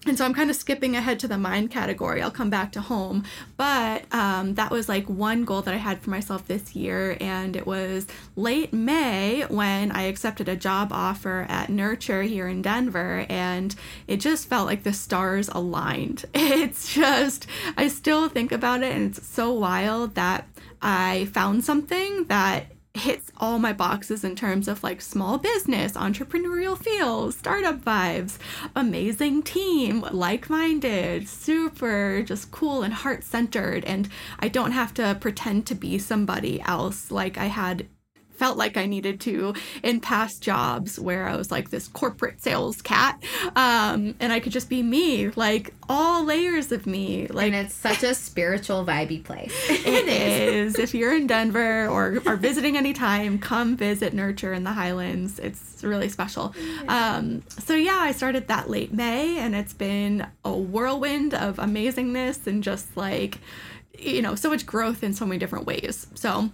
and 0.07 0.17
so 0.17 0.23
I'm 0.23 0.33
kind 0.33 0.49
of 0.49 0.55
skipping 0.55 0.95
ahead 0.95 1.19
to 1.19 1.27
the 1.27 1.37
mind 1.37 1.71
category. 1.71 2.21
I'll 2.21 2.31
come 2.31 2.49
back 2.49 2.71
to 2.71 2.81
home. 2.81 3.25
But 3.57 4.05
um, 4.13 4.55
that 4.55 4.71
was 4.71 4.87
like 4.87 5.09
one 5.09 5.43
goal 5.43 5.61
that 5.63 5.73
I 5.73 5.77
had 5.77 5.99
for 5.99 6.09
myself 6.09 6.47
this 6.47 6.73
year. 6.73 7.17
And 7.19 7.53
it 7.57 7.67
was 7.67 8.07
late 8.37 8.71
May 8.71 9.41
when 9.49 9.91
I 9.91 10.03
accepted 10.03 10.47
a 10.47 10.55
job 10.55 10.93
offer 10.93 11.45
at 11.49 11.69
Nurture 11.69 12.23
here 12.23 12.47
in 12.47 12.61
Denver. 12.61 13.25
And 13.27 13.75
it 14.07 14.21
just 14.21 14.47
felt 14.47 14.67
like 14.67 14.83
the 14.83 14.93
stars 14.93 15.49
aligned. 15.49 16.25
It's 16.59 16.93
just, 16.93 17.47
I 17.77 17.87
still 17.87 18.29
think 18.29 18.51
about 18.51 18.83
it. 18.83 18.93
And 18.93 19.11
it's 19.11 19.27
so 19.27 19.51
wild 19.51 20.15
that 20.15 20.47
I 20.81 21.25
found 21.33 21.63
something 21.63 22.25
that 22.25 22.65
hits 22.95 23.31
all 23.37 23.59
my 23.59 23.71
boxes 23.71 24.23
in 24.23 24.35
terms 24.35 24.67
of 24.67 24.83
like 24.83 25.01
small 25.01 25.37
business, 25.37 25.93
entrepreneurial 25.93 26.77
feel, 26.77 27.31
startup 27.31 27.79
vibes, 27.79 28.37
amazing 28.75 29.43
team, 29.43 30.01
like 30.11 30.49
minded, 30.49 31.27
super 31.27 32.21
just 32.23 32.51
cool 32.51 32.83
and 32.83 32.93
heart 32.93 33.23
centered. 33.23 33.85
And 33.85 34.09
I 34.39 34.47
don't 34.47 34.71
have 34.71 34.93
to 34.95 35.17
pretend 35.19 35.65
to 35.67 35.75
be 35.75 35.97
somebody 35.99 36.61
else 36.61 37.11
like 37.11 37.37
I 37.37 37.45
had 37.45 37.87
felt 38.39 38.57
like 38.57 38.77
I 38.77 38.85
needed 38.85 39.19
to 39.21 39.53
in 39.83 39.99
past 39.99 40.41
jobs 40.41 40.97
where 40.97 41.27
I 41.27 41.35
was 41.35 41.51
like 41.51 41.69
this 41.69 41.89
corporate 41.89 42.41
sales 42.41 42.81
cat. 42.81 43.21
Um, 43.55 44.15
and 44.21 44.31
I 44.31 44.39
could 44.39 44.53
just 44.53 44.69
be 44.69 44.81
me, 44.81 45.29
like 45.31 45.73
all 45.89 46.23
layers 46.23 46.71
of 46.71 46.87
me. 46.87 47.27
Like 47.27 47.47
And 47.47 47.65
it's 47.65 47.75
such 47.75 48.01
a 48.01 48.15
spiritual 48.15 48.85
vibey 48.85 49.21
place. 49.21 49.53
it 49.69 50.07
is. 50.07 50.79
If 50.79 50.93
you're 50.93 51.15
in 51.15 51.27
Denver 51.27 51.87
or 51.87 52.21
are 52.25 52.37
visiting 52.37 52.77
anytime, 52.77 53.39
come 53.39 53.75
visit 53.75 54.13
Nurture 54.13 54.53
in 54.53 54.63
the 54.63 54.71
Highlands. 54.71 55.37
It's 55.39 55.83
really 55.83 56.07
special. 56.07 56.55
Um, 56.87 57.43
so 57.49 57.75
yeah, 57.75 57.97
I 57.97 58.13
started 58.13 58.47
that 58.47 58.69
late 58.69 58.93
May 58.93 59.37
and 59.37 59.53
it's 59.53 59.73
been 59.73 60.25
a 60.45 60.53
whirlwind 60.53 61.33
of 61.33 61.57
amazingness 61.57 62.47
and 62.47 62.63
just 62.63 62.95
like 62.95 63.39
you 63.97 64.21
know, 64.21 64.33
so 64.33 64.49
much 64.49 64.65
growth 64.65 65.03
in 65.03 65.13
so 65.13 65.25
many 65.25 65.37
different 65.37 65.65
ways. 65.65 66.07
So 66.15 66.49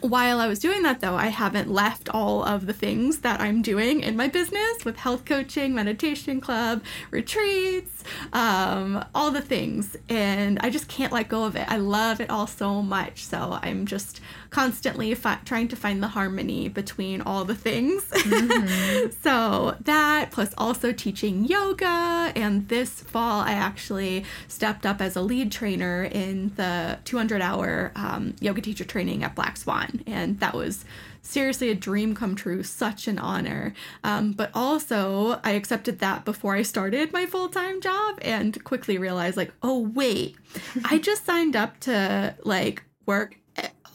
while 0.00 0.40
I 0.40 0.46
was 0.46 0.58
doing 0.58 0.82
that, 0.82 1.00
though, 1.00 1.14
I 1.14 1.28
haven't 1.28 1.70
left 1.70 2.08
all 2.08 2.42
of 2.42 2.66
the 2.66 2.72
things 2.72 3.18
that 3.18 3.40
I'm 3.40 3.62
doing 3.62 4.00
in 4.00 4.16
my 4.16 4.28
business 4.28 4.84
with 4.84 4.96
health 4.96 5.24
coaching, 5.24 5.74
meditation 5.74 6.40
club, 6.40 6.82
retreats, 7.10 8.04
um, 8.32 9.04
all 9.14 9.30
the 9.30 9.40
things. 9.40 9.96
And 10.08 10.58
I 10.60 10.70
just 10.70 10.88
can't 10.88 11.12
let 11.12 11.28
go 11.28 11.44
of 11.44 11.56
it. 11.56 11.66
I 11.70 11.76
love 11.76 12.20
it 12.20 12.30
all 12.30 12.46
so 12.46 12.82
much. 12.82 13.24
So 13.24 13.58
I'm 13.62 13.86
just 13.86 14.20
constantly 14.54 15.12
fi- 15.16 15.40
trying 15.44 15.66
to 15.66 15.74
find 15.74 16.00
the 16.00 16.06
harmony 16.06 16.68
between 16.68 17.20
all 17.20 17.44
the 17.44 17.56
things. 17.56 18.04
Mm-hmm. 18.04 19.10
so 19.22 19.76
that, 19.80 20.30
plus 20.30 20.54
also 20.56 20.92
teaching 20.92 21.44
yoga. 21.44 22.32
And 22.36 22.68
this 22.68 23.00
fall, 23.00 23.40
I 23.40 23.50
actually 23.50 24.24
stepped 24.46 24.86
up 24.86 25.00
as 25.00 25.16
a 25.16 25.22
lead 25.22 25.50
trainer 25.50 26.04
in 26.04 26.52
the 26.54 27.00
200 27.04 27.42
hour 27.42 27.90
um, 27.96 28.36
yoga 28.38 28.60
teacher 28.60 28.84
training 28.84 29.24
at 29.24 29.34
Black 29.34 29.56
Swan. 29.56 30.04
And 30.06 30.38
that 30.38 30.54
was 30.54 30.84
seriously 31.20 31.70
a 31.70 31.74
dream 31.74 32.14
come 32.14 32.36
true, 32.36 32.62
such 32.62 33.08
an 33.08 33.18
honor. 33.18 33.74
Um, 34.04 34.34
but 34.34 34.52
also, 34.54 35.40
I 35.42 35.50
accepted 35.52 35.98
that 35.98 36.24
before 36.24 36.54
I 36.54 36.62
started 36.62 37.12
my 37.12 37.26
full 37.26 37.48
time 37.48 37.80
job 37.80 38.20
and 38.22 38.62
quickly 38.62 38.98
realized, 38.98 39.36
like, 39.36 39.52
oh, 39.64 39.80
wait, 39.80 40.36
I 40.84 40.98
just 41.02 41.26
signed 41.26 41.56
up 41.56 41.80
to 41.80 42.36
like 42.44 42.84
work 43.04 43.36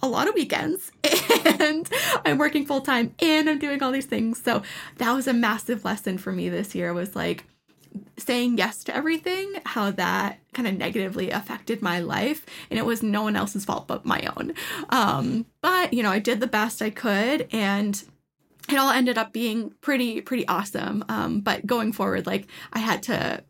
a 0.01 0.07
lot 0.07 0.27
of 0.27 0.35
weekends 0.35 0.91
and 1.59 1.89
I'm 2.25 2.37
working 2.37 2.65
full 2.65 2.81
time 2.81 3.13
and 3.21 3.49
I'm 3.49 3.59
doing 3.59 3.83
all 3.83 3.91
these 3.91 4.05
things. 4.05 4.41
So 4.41 4.61
that 4.97 5.11
was 5.13 5.27
a 5.27 5.33
massive 5.33 5.85
lesson 5.85 6.17
for 6.17 6.31
me 6.31 6.49
this 6.49 6.75
year 6.75 6.93
was 6.93 7.15
like, 7.15 7.45
saying 8.17 8.57
yes 8.57 8.83
to 8.83 8.95
everything, 8.95 9.53
how 9.65 9.91
that 9.91 10.39
kind 10.53 10.67
of 10.67 10.77
negatively 10.77 11.31
affected 11.31 11.81
my 11.81 11.99
life. 11.99 12.45
And 12.69 12.77
it 12.77 12.85
was 12.85 13.01
no 13.01 13.23
one 13.23 13.35
else's 13.35 13.65
fault 13.65 13.87
but 13.87 14.05
my 14.05 14.27
own. 14.37 14.53
Um, 14.89 15.45
but, 15.61 15.93
you 15.93 16.03
know, 16.03 16.11
I 16.11 16.19
did 16.19 16.39
the 16.39 16.47
best 16.47 16.81
I 16.81 16.89
could 16.89 17.47
and 17.51 18.01
it 18.69 18.77
all 18.77 18.91
ended 18.91 19.17
up 19.17 19.33
being 19.33 19.73
pretty, 19.81 20.21
pretty 20.21 20.47
awesome. 20.47 21.03
Um, 21.09 21.39
but 21.39 21.65
going 21.65 21.91
forward, 21.91 22.27
like 22.27 22.47
I 22.71 22.79
had 22.79 23.01
to 23.03 23.43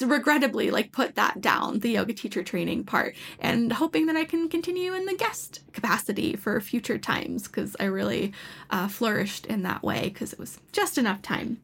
regrettably 0.00 0.70
like 0.70 0.92
put 0.92 1.14
that 1.16 1.40
down 1.40 1.80
the 1.80 1.90
yoga 1.90 2.14
teacher 2.14 2.42
training 2.42 2.84
part 2.84 3.14
and 3.38 3.72
hoping 3.74 4.06
that 4.06 4.16
i 4.16 4.24
can 4.24 4.48
continue 4.48 4.94
in 4.94 5.04
the 5.04 5.14
guest 5.14 5.60
capacity 5.72 6.34
for 6.34 6.60
future 6.60 6.98
times 6.98 7.46
because 7.46 7.76
i 7.78 7.84
really 7.84 8.32
uh, 8.70 8.88
flourished 8.88 9.44
in 9.46 9.62
that 9.62 9.82
way 9.82 10.04
because 10.04 10.32
it 10.32 10.38
was 10.38 10.58
just 10.72 10.96
enough 10.96 11.20
time 11.20 11.60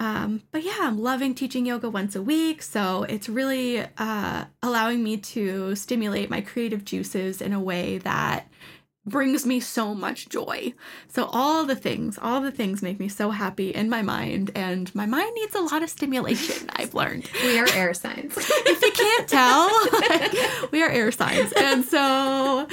um, 0.00 0.42
but 0.52 0.62
yeah, 0.62 0.78
I'm 0.80 1.02
loving 1.02 1.34
teaching 1.34 1.66
yoga 1.66 1.90
once 1.90 2.14
a 2.14 2.22
week. 2.22 2.62
So 2.62 3.02
it's 3.04 3.28
really 3.28 3.84
uh, 3.98 4.44
allowing 4.62 5.02
me 5.02 5.16
to 5.16 5.74
stimulate 5.74 6.30
my 6.30 6.40
creative 6.40 6.84
juices 6.84 7.42
in 7.42 7.52
a 7.52 7.60
way 7.60 7.98
that 7.98 8.46
brings 9.08 9.46
me 9.46 9.60
so 9.60 9.94
much 9.94 10.28
joy. 10.28 10.72
So 11.08 11.24
all 11.32 11.64
the 11.64 11.76
things, 11.76 12.18
all 12.20 12.40
the 12.40 12.52
things 12.52 12.82
make 12.82 13.00
me 13.00 13.08
so 13.08 13.30
happy 13.30 13.70
in 13.70 13.88
my 13.88 14.02
mind 14.02 14.50
and 14.54 14.94
my 14.94 15.06
mind 15.06 15.34
needs 15.34 15.54
a 15.54 15.60
lot 15.60 15.82
of 15.82 15.90
stimulation, 15.90 16.68
I've 16.76 16.94
learned. 16.94 17.30
We 17.42 17.58
are 17.58 17.68
air 17.74 17.94
signs. 17.94 18.34
if 18.38 18.82
you 18.82 18.92
can't 18.92 19.28
tell, 19.28 19.68
like, 19.92 20.72
we 20.72 20.82
are 20.82 20.90
air 20.90 21.10
signs. 21.10 21.52
And 21.52 21.84
so 21.84 22.68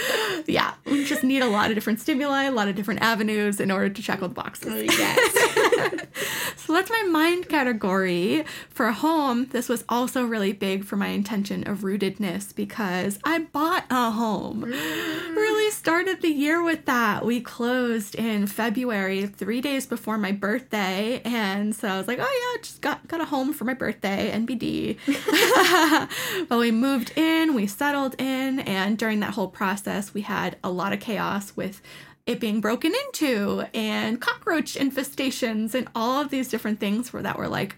yeah, 0.48 0.74
we 0.86 1.06
just 1.06 1.24
need 1.24 1.42
a 1.42 1.48
lot 1.48 1.70
of 1.70 1.76
different 1.76 2.00
stimuli, 2.00 2.44
a 2.44 2.52
lot 2.52 2.68
of 2.68 2.76
different 2.76 3.02
avenues 3.02 3.60
in 3.60 3.72
order 3.72 3.90
to 3.90 4.02
check 4.02 4.22
all 4.22 4.28
the 4.28 4.34
boxes. 4.34 4.72
Oh, 4.72 4.78
yes. 4.78 5.65
so 6.58 6.74
that's 6.74 6.90
my 6.90 7.04
mind 7.04 7.50
category. 7.50 8.46
For 8.70 8.92
home, 8.92 9.48
this 9.48 9.70
was 9.70 9.84
also 9.90 10.26
really 10.26 10.54
big 10.54 10.86
for 10.86 10.96
my 10.96 11.08
intention 11.08 11.68
of 11.68 11.80
rootedness 11.80 12.56
because 12.56 13.20
I 13.24 13.40
bought 13.40 13.86
a 13.90 14.12
home. 14.12 14.64
Mm. 14.64 15.36
Really 15.36 15.72
started 15.72 16.22
the 16.22 16.30
year 16.30 16.64
with 16.64 16.86
that. 16.86 17.26
We 17.26 17.42
closed 17.42 18.16
in 18.16 18.48
February, 18.48 19.26
three 19.28 19.62
days 19.62 19.86
before 19.86 20.18
my 20.18 20.32
birthday, 20.32 21.22
and 21.24 21.76
so 21.76 21.88
I 21.88 21.98
was 21.98 22.08
like, 22.08 22.20
"Oh 22.22 22.54
yeah, 22.56 22.62
just 22.62 22.82
got 22.82 23.08
got 23.08 23.22
a 23.22 23.26
home 23.26 23.54
for 23.54 23.66
my 23.66 23.74
birthday, 23.74 24.32
NBD." 24.32 24.98
but 26.50 26.60
we 26.60 26.72
moved 26.72 27.18
in, 27.18 27.54
we 27.54 27.68
settled 27.68 28.16
in, 28.20 28.60
and 28.60 28.98
during 28.98 29.20
that 29.22 29.34
whole 29.34 29.48
process, 29.48 30.14
we 30.14 30.22
had 30.22 30.58
a 30.64 30.70
lot 30.70 30.94
of 30.94 31.00
chaos 31.00 31.56
with 31.56 31.82
it 32.26 32.40
being 32.40 32.60
broken 32.60 32.94
into 33.06 33.66
and 33.74 34.20
cockroach 34.20 34.76
infestations 34.76 35.76
and 35.76 35.88
all 35.94 36.22
of 36.22 36.30
these 36.30 36.50
different 36.50 36.80
things 36.80 37.14
where 37.14 37.24
that 37.24 37.38
were 37.38 37.48
like 37.48 37.76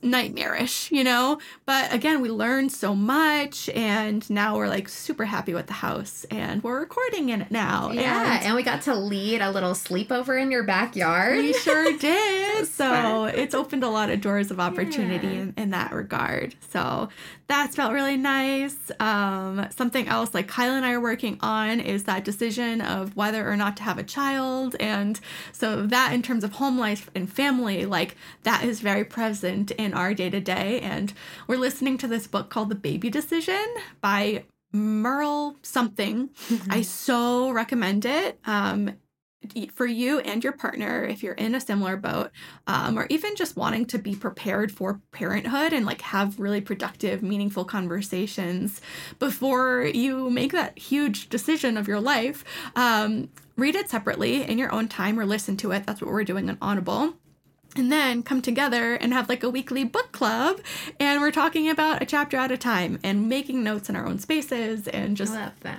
nightmarish, 0.00 0.92
you 0.92 1.02
know? 1.02 1.38
But 1.66 1.92
again, 1.92 2.20
we 2.20 2.28
learned 2.28 2.70
so 2.70 2.94
much 2.94 3.68
and 3.70 4.28
now 4.30 4.56
we're 4.56 4.68
like 4.68 4.88
super 4.88 5.24
happy 5.24 5.54
with 5.54 5.66
the 5.66 5.72
house 5.74 6.24
and 6.30 6.62
we're 6.62 6.78
recording 6.78 7.30
in 7.30 7.42
it 7.42 7.50
now. 7.50 7.90
Yeah, 7.90 8.36
and, 8.36 8.46
and 8.46 8.54
we 8.54 8.62
got 8.62 8.82
to 8.82 8.94
lead 8.94 9.40
a 9.40 9.50
little 9.50 9.72
sleepover 9.72 10.40
in 10.40 10.50
your 10.50 10.62
backyard. 10.62 11.38
We 11.38 11.52
sure 11.52 11.96
did. 11.98 12.66
so 12.66 12.88
fun. 12.88 13.34
it's 13.34 13.54
opened 13.54 13.82
a 13.82 13.88
lot 13.88 14.10
of 14.10 14.20
doors 14.20 14.50
of 14.50 14.60
opportunity 14.60 15.26
yeah. 15.26 15.40
in, 15.42 15.54
in 15.56 15.70
that 15.70 15.92
regard. 15.92 16.54
So 16.70 17.08
that's 17.48 17.76
felt 17.76 17.92
really 17.92 18.18
nice. 18.18 18.76
Um, 19.00 19.66
something 19.70 20.06
else 20.06 20.34
like 20.34 20.48
Kyle 20.48 20.74
and 20.74 20.84
I 20.84 20.92
are 20.92 21.00
working 21.00 21.38
on 21.40 21.80
is 21.80 22.04
that 22.04 22.24
decision 22.24 22.82
of 22.82 23.16
whether 23.16 23.48
or 23.48 23.56
not 23.56 23.76
to 23.78 23.82
have 23.84 23.98
a 23.98 24.02
child. 24.02 24.76
And 24.78 25.18
so 25.52 25.86
that 25.86 26.12
in 26.12 26.22
terms 26.22 26.44
of 26.44 26.52
home 26.52 26.78
life 26.78 27.10
and 27.14 27.30
family, 27.30 27.86
like 27.86 28.16
that 28.42 28.64
is 28.64 28.80
very 28.80 29.04
present 29.04 29.70
in 29.72 29.94
our 29.94 30.12
day 30.12 30.28
to 30.28 30.40
day. 30.40 30.80
And 30.80 31.14
we're 31.46 31.56
listening 31.56 31.96
to 31.98 32.06
this 32.06 32.26
book 32.26 32.50
called 32.50 32.68
The 32.68 32.74
Baby 32.74 33.08
Decision 33.08 33.66
by 34.02 34.44
Merle 34.70 35.56
something. 35.62 36.28
Mm-hmm. 36.50 36.70
I 36.70 36.82
so 36.82 37.50
recommend 37.50 38.04
it. 38.04 38.38
Um, 38.44 38.96
for 39.74 39.86
you 39.86 40.18
and 40.20 40.42
your 40.42 40.52
partner 40.52 41.04
if 41.04 41.22
you're 41.22 41.34
in 41.34 41.54
a 41.54 41.60
similar 41.60 41.96
boat 41.96 42.30
um, 42.66 42.98
or 42.98 43.06
even 43.08 43.36
just 43.36 43.56
wanting 43.56 43.86
to 43.86 43.98
be 43.98 44.14
prepared 44.14 44.72
for 44.72 45.00
parenthood 45.12 45.72
and 45.72 45.86
like 45.86 46.00
have 46.00 46.38
really 46.40 46.60
productive 46.60 47.22
meaningful 47.22 47.64
conversations 47.64 48.80
before 49.18 49.84
you 49.84 50.28
make 50.28 50.52
that 50.52 50.76
huge 50.78 51.28
decision 51.28 51.76
of 51.76 51.86
your 51.86 52.00
life 52.00 52.44
um, 52.74 53.28
read 53.56 53.74
it 53.74 53.88
separately 53.88 54.42
in 54.42 54.58
your 54.58 54.72
own 54.72 54.88
time 54.88 55.18
or 55.18 55.26
listen 55.26 55.56
to 55.56 55.72
it. 55.72 55.84
That's 55.86 56.00
what 56.00 56.10
we're 56.10 56.24
doing 56.24 56.48
on 56.48 56.58
audible 56.60 57.14
and 57.76 57.92
then 57.92 58.22
come 58.22 58.42
together 58.42 58.94
and 58.94 59.12
have 59.12 59.28
like 59.28 59.42
a 59.42 59.50
weekly 59.50 59.84
book 59.84 60.10
club 60.10 60.60
and 60.98 61.20
we're 61.20 61.30
talking 61.30 61.68
about 61.68 62.02
a 62.02 62.06
chapter 62.06 62.36
at 62.36 62.50
a 62.50 62.56
time 62.56 62.98
and 63.04 63.28
making 63.28 63.62
notes 63.62 63.88
in 63.88 63.96
our 63.96 64.06
own 64.06 64.18
spaces 64.18 64.88
and 64.88 65.16
just 65.16 65.32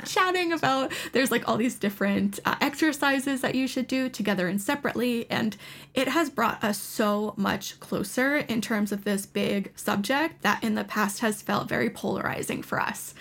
chatting 0.05 0.53
about 0.53 0.91
there's 1.11 1.31
like 1.31 1.47
all 1.47 1.57
these 1.57 1.75
different 1.75 2.39
uh, 2.45 2.55
exercises 2.61 3.41
that 3.41 3.55
you 3.55 3.67
should 3.67 3.87
do 3.87 4.07
together 4.07 4.47
and 4.47 4.61
separately 4.61 5.29
and 5.29 5.57
it 5.93 6.07
has 6.07 6.29
brought 6.29 6.63
us 6.63 6.77
so 6.77 7.33
much 7.35 7.79
closer 7.79 8.37
in 8.37 8.61
terms 8.61 8.91
of 8.91 9.03
this 9.03 9.25
big 9.25 9.71
subject 9.75 10.41
that 10.41 10.63
in 10.63 10.75
the 10.75 10.83
past 10.83 11.19
has 11.19 11.41
felt 11.41 11.67
very 11.67 11.89
polarizing 11.89 12.61
for 12.61 12.79
us 12.79 13.13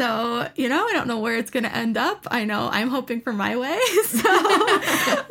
so, 0.00 0.48
you 0.56 0.70
know, 0.70 0.86
I 0.86 0.92
don't 0.94 1.08
know 1.08 1.18
where 1.18 1.36
it's 1.36 1.50
going 1.50 1.64
to 1.64 1.76
end 1.76 1.98
up. 1.98 2.26
I 2.30 2.46
know 2.46 2.70
I'm 2.72 2.88
hoping 2.88 3.20
for 3.20 3.34
my 3.34 3.56
way. 3.56 3.78
So, 4.04 4.28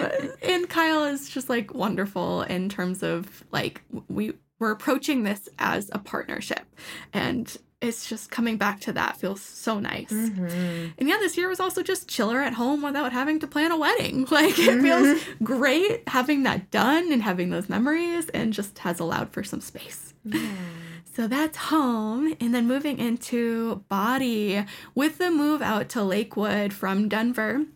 um, 0.00 0.32
and 0.42 0.68
Kyle 0.68 1.04
is 1.04 1.28
just 1.28 1.48
like 1.48 1.74
wonderful 1.74 2.42
in 2.42 2.68
terms 2.68 3.02
of 3.02 3.44
like 3.52 3.82
we 4.08 4.32
we're 4.58 4.70
approaching 4.70 5.24
this 5.24 5.48
as 5.58 5.90
a 5.92 5.98
partnership 5.98 6.64
and 7.12 7.56
it's 7.84 8.08
just 8.08 8.30
coming 8.30 8.56
back 8.56 8.80
to 8.80 8.92
that 8.92 9.16
feels 9.18 9.42
so 9.42 9.78
nice. 9.78 10.10
Mm-hmm. 10.10 10.92
And 10.98 11.08
yeah, 11.08 11.16
this 11.18 11.36
year 11.36 11.48
was 11.48 11.60
also 11.60 11.82
just 11.82 12.08
chiller 12.08 12.40
at 12.40 12.54
home 12.54 12.82
without 12.82 13.12
having 13.12 13.38
to 13.40 13.46
plan 13.46 13.72
a 13.72 13.76
wedding. 13.76 14.26
Like 14.34 14.58
it 14.58 14.80
mm-hmm. 14.80 14.82
feels 14.82 15.22
great 15.44 16.08
having 16.08 16.42
that 16.42 16.70
done 16.72 17.12
and 17.12 17.22
having 17.22 17.50
those 17.50 17.68
memories 17.68 18.28
and 18.30 18.52
just 18.52 18.78
has 18.80 18.98
allowed 18.98 19.30
for 19.30 19.44
some 19.44 19.60
space. 19.60 20.14
Yeah. 20.24 20.40
So 21.14 21.28
that's 21.28 21.56
home. 21.56 22.34
And 22.40 22.52
then 22.52 22.66
moving 22.66 22.98
into 22.98 23.84
body 23.88 24.64
with 24.96 25.18
the 25.18 25.30
move 25.30 25.62
out 25.62 25.88
to 25.90 26.02
Lakewood 26.02 26.72
from 26.72 27.08
Denver. 27.08 27.66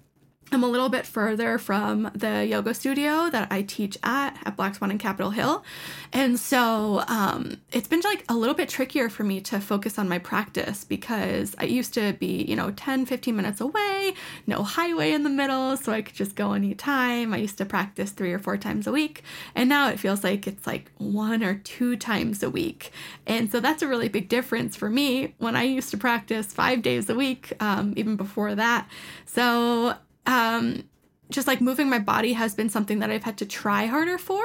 I'm 0.50 0.64
a 0.64 0.66
little 0.66 0.88
bit 0.88 1.04
further 1.04 1.58
from 1.58 2.10
the 2.14 2.46
yoga 2.46 2.72
studio 2.72 3.28
that 3.28 3.52
I 3.52 3.60
teach 3.60 3.98
at 4.02 4.34
at 4.46 4.56
Black 4.56 4.76
Swan 4.76 4.90
in 4.90 4.96
Capitol 4.96 5.30
Hill. 5.30 5.62
And 6.10 6.40
so 6.40 7.04
um, 7.06 7.60
it's 7.70 7.86
been 7.86 8.00
like 8.00 8.24
a 8.30 8.34
little 8.34 8.54
bit 8.54 8.70
trickier 8.70 9.10
for 9.10 9.24
me 9.24 9.42
to 9.42 9.60
focus 9.60 9.98
on 9.98 10.08
my 10.08 10.18
practice 10.18 10.84
because 10.84 11.54
I 11.58 11.64
used 11.64 11.92
to 11.94 12.14
be, 12.14 12.44
you 12.44 12.56
know, 12.56 12.70
10, 12.70 13.04
15 13.04 13.36
minutes 13.36 13.60
away, 13.60 14.14
no 14.46 14.62
highway 14.62 15.12
in 15.12 15.22
the 15.22 15.30
middle, 15.30 15.76
so 15.76 15.92
I 15.92 16.00
could 16.00 16.14
just 16.14 16.34
go 16.34 16.54
anytime. 16.54 17.34
I 17.34 17.36
used 17.36 17.58
to 17.58 17.66
practice 17.66 18.12
three 18.12 18.32
or 18.32 18.38
four 18.38 18.56
times 18.56 18.86
a 18.86 18.92
week. 18.92 19.22
And 19.54 19.68
now 19.68 19.90
it 19.90 20.00
feels 20.00 20.24
like 20.24 20.46
it's 20.46 20.66
like 20.66 20.90
one 20.96 21.44
or 21.44 21.56
two 21.56 21.94
times 21.94 22.42
a 22.42 22.48
week. 22.48 22.90
And 23.26 23.52
so 23.52 23.60
that's 23.60 23.82
a 23.82 23.86
really 23.86 24.08
big 24.08 24.30
difference 24.30 24.76
for 24.76 24.88
me 24.88 25.34
when 25.36 25.56
I 25.56 25.64
used 25.64 25.90
to 25.90 25.98
practice 25.98 26.54
five 26.54 26.80
days 26.80 27.10
a 27.10 27.14
week, 27.14 27.52
um, 27.60 27.92
even 27.98 28.16
before 28.16 28.54
that. 28.54 28.88
So 29.26 29.96
um, 30.28 30.84
just 31.30 31.46
like 31.46 31.60
moving 31.60 31.88
my 31.88 31.98
body 31.98 32.32
has 32.32 32.54
been 32.54 32.68
something 32.68 33.00
that 33.00 33.10
I've 33.10 33.24
had 33.24 33.36
to 33.38 33.46
try 33.46 33.86
harder 33.86 34.18
for 34.18 34.42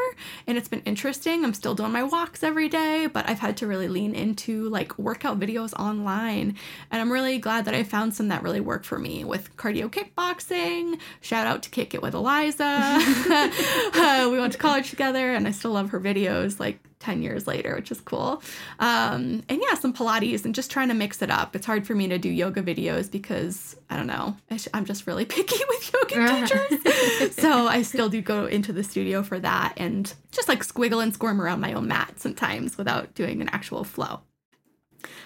and 0.47 0.57
it's 0.57 0.67
been 0.67 0.81
interesting. 0.81 1.43
I'm 1.43 1.53
still 1.53 1.75
doing 1.75 1.91
my 1.91 2.03
walks 2.03 2.43
every 2.43 2.67
day, 2.67 3.07
but 3.07 3.27
I've 3.29 3.39
had 3.39 3.57
to 3.57 3.67
really 3.67 3.87
lean 3.87 4.13
into 4.13 4.69
like 4.69 4.97
workout 4.97 5.39
videos 5.39 5.73
online. 5.73 6.57
And 6.91 7.01
I'm 7.01 7.11
really 7.11 7.37
glad 7.37 7.65
that 7.65 7.73
I 7.73 7.83
found 7.83 8.13
some 8.13 8.27
that 8.29 8.43
really 8.43 8.59
work 8.59 8.83
for 8.83 8.99
me 8.99 9.23
with 9.23 9.55
cardio 9.55 9.89
kickboxing. 9.89 10.99
Shout 11.21 11.47
out 11.47 11.63
to 11.63 11.69
Kick 11.69 11.93
It 11.93 12.01
with 12.01 12.13
Eliza. 12.13 12.63
uh, 12.65 14.29
we 14.31 14.39
went 14.39 14.53
to 14.53 14.59
college 14.59 14.89
together 14.89 15.33
and 15.33 15.47
I 15.47 15.51
still 15.51 15.71
love 15.71 15.89
her 15.91 15.99
videos. 15.99 16.59
Like 16.59 16.79
10 17.03 17.21
years 17.21 17.47
later, 17.47 17.75
which 17.75 17.91
is 17.91 17.99
cool. 17.99 18.41
Um, 18.79 19.43
and 19.49 19.61
yeah, 19.61 19.75
some 19.75 19.93
Pilates 19.93 20.45
and 20.45 20.55
just 20.55 20.71
trying 20.71 20.87
to 20.87 20.93
mix 20.93 21.21
it 21.21 21.29
up. 21.29 21.53
It's 21.55 21.65
hard 21.65 21.85
for 21.85 21.93
me 21.93 22.07
to 22.07 22.17
do 22.17 22.29
yoga 22.29 22.63
videos 22.63 23.11
because 23.11 23.75
I 23.89 23.97
don't 23.97 24.07
know, 24.07 24.37
I'm 24.73 24.85
just 24.85 25.05
really 25.05 25.25
picky 25.35 25.61
with 25.67 25.93
yoga 25.93 26.47
teachers. 26.47 27.35
so 27.35 27.67
I 27.67 27.81
still 27.81 28.07
do 28.07 28.21
go 28.21 28.45
into 28.45 28.71
the 28.71 28.83
studio 28.83 29.21
for 29.21 29.37
that 29.39 29.73
and 29.75 30.13
just 30.31 30.47
like 30.47 30.63
squiggle 30.63 31.03
and 31.03 31.13
squirm 31.13 31.41
around 31.41 31.59
my 31.59 31.73
own 31.73 31.87
mat 31.87 32.19
sometimes 32.19 32.77
without 32.77 33.13
doing 33.13 33.41
an 33.41 33.49
actual 33.49 33.83
flow. 33.83 34.21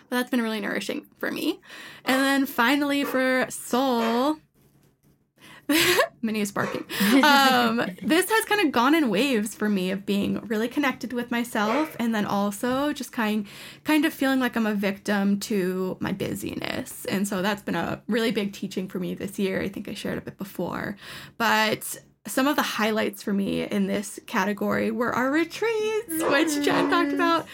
But 0.09 0.17
that's 0.17 0.31
been 0.31 0.41
really 0.41 0.61
nourishing 0.61 1.05
for 1.19 1.31
me. 1.31 1.59
And 2.05 2.21
then 2.21 2.45
finally 2.47 3.03
for 3.03 3.45
soul, 3.49 4.37
Minnie 6.21 6.41
is 6.41 6.51
barking. 6.51 6.85
Um, 7.23 7.89
this 8.03 8.29
has 8.29 8.45
kind 8.45 8.65
of 8.65 8.71
gone 8.71 8.93
in 8.93 9.09
waves 9.09 9.55
for 9.55 9.69
me 9.69 9.91
of 9.91 10.05
being 10.05 10.39
really 10.47 10.67
connected 10.67 11.13
with 11.13 11.31
myself, 11.31 11.95
and 11.99 12.13
then 12.13 12.25
also 12.25 12.93
just 12.93 13.11
kind 13.11 13.47
kind 13.83 14.05
of 14.05 14.13
feeling 14.13 14.39
like 14.39 14.55
I'm 14.55 14.65
a 14.67 14.73
victim 14.73 15.39
to 15.41 15.97
my 15.99 16.11
busyness. 16.11 17.05
And 17.05 17.27
so 17.27 17.41
that's 17.41 17.61
been 17.63 17.75
a 17.75 18.01
really 18.07 18.31
big 18.31 18.53
teaching 18.53 18.87
for 18.87 18.99
me 18.99 19.15
this 19.15 19.39
year. 19.39 19.61
I 19.61 19.67
think 19.69 19.89
I 19.89 19.93
shared 19.93 20.17
a 20.17 20.21
bit 20.21 20.37
before, 20.37 20.95
but 21.37 21.97
some 22.27 22.47
of 22.47 22.55
the 22.55 22.61
highlights 22.61 23.23
for 23.23 23.33
me 23.33 23.63
in 23.63 23.87
this 23.87 24.19
category 24.27 24.91
were 24.91 25.13
our 25.13 25.31
retreats, 25.31 26.23
which 26.23 26.63
Jen 26.63 26.89
talked 26.89 27.13
about. 27.13 27.47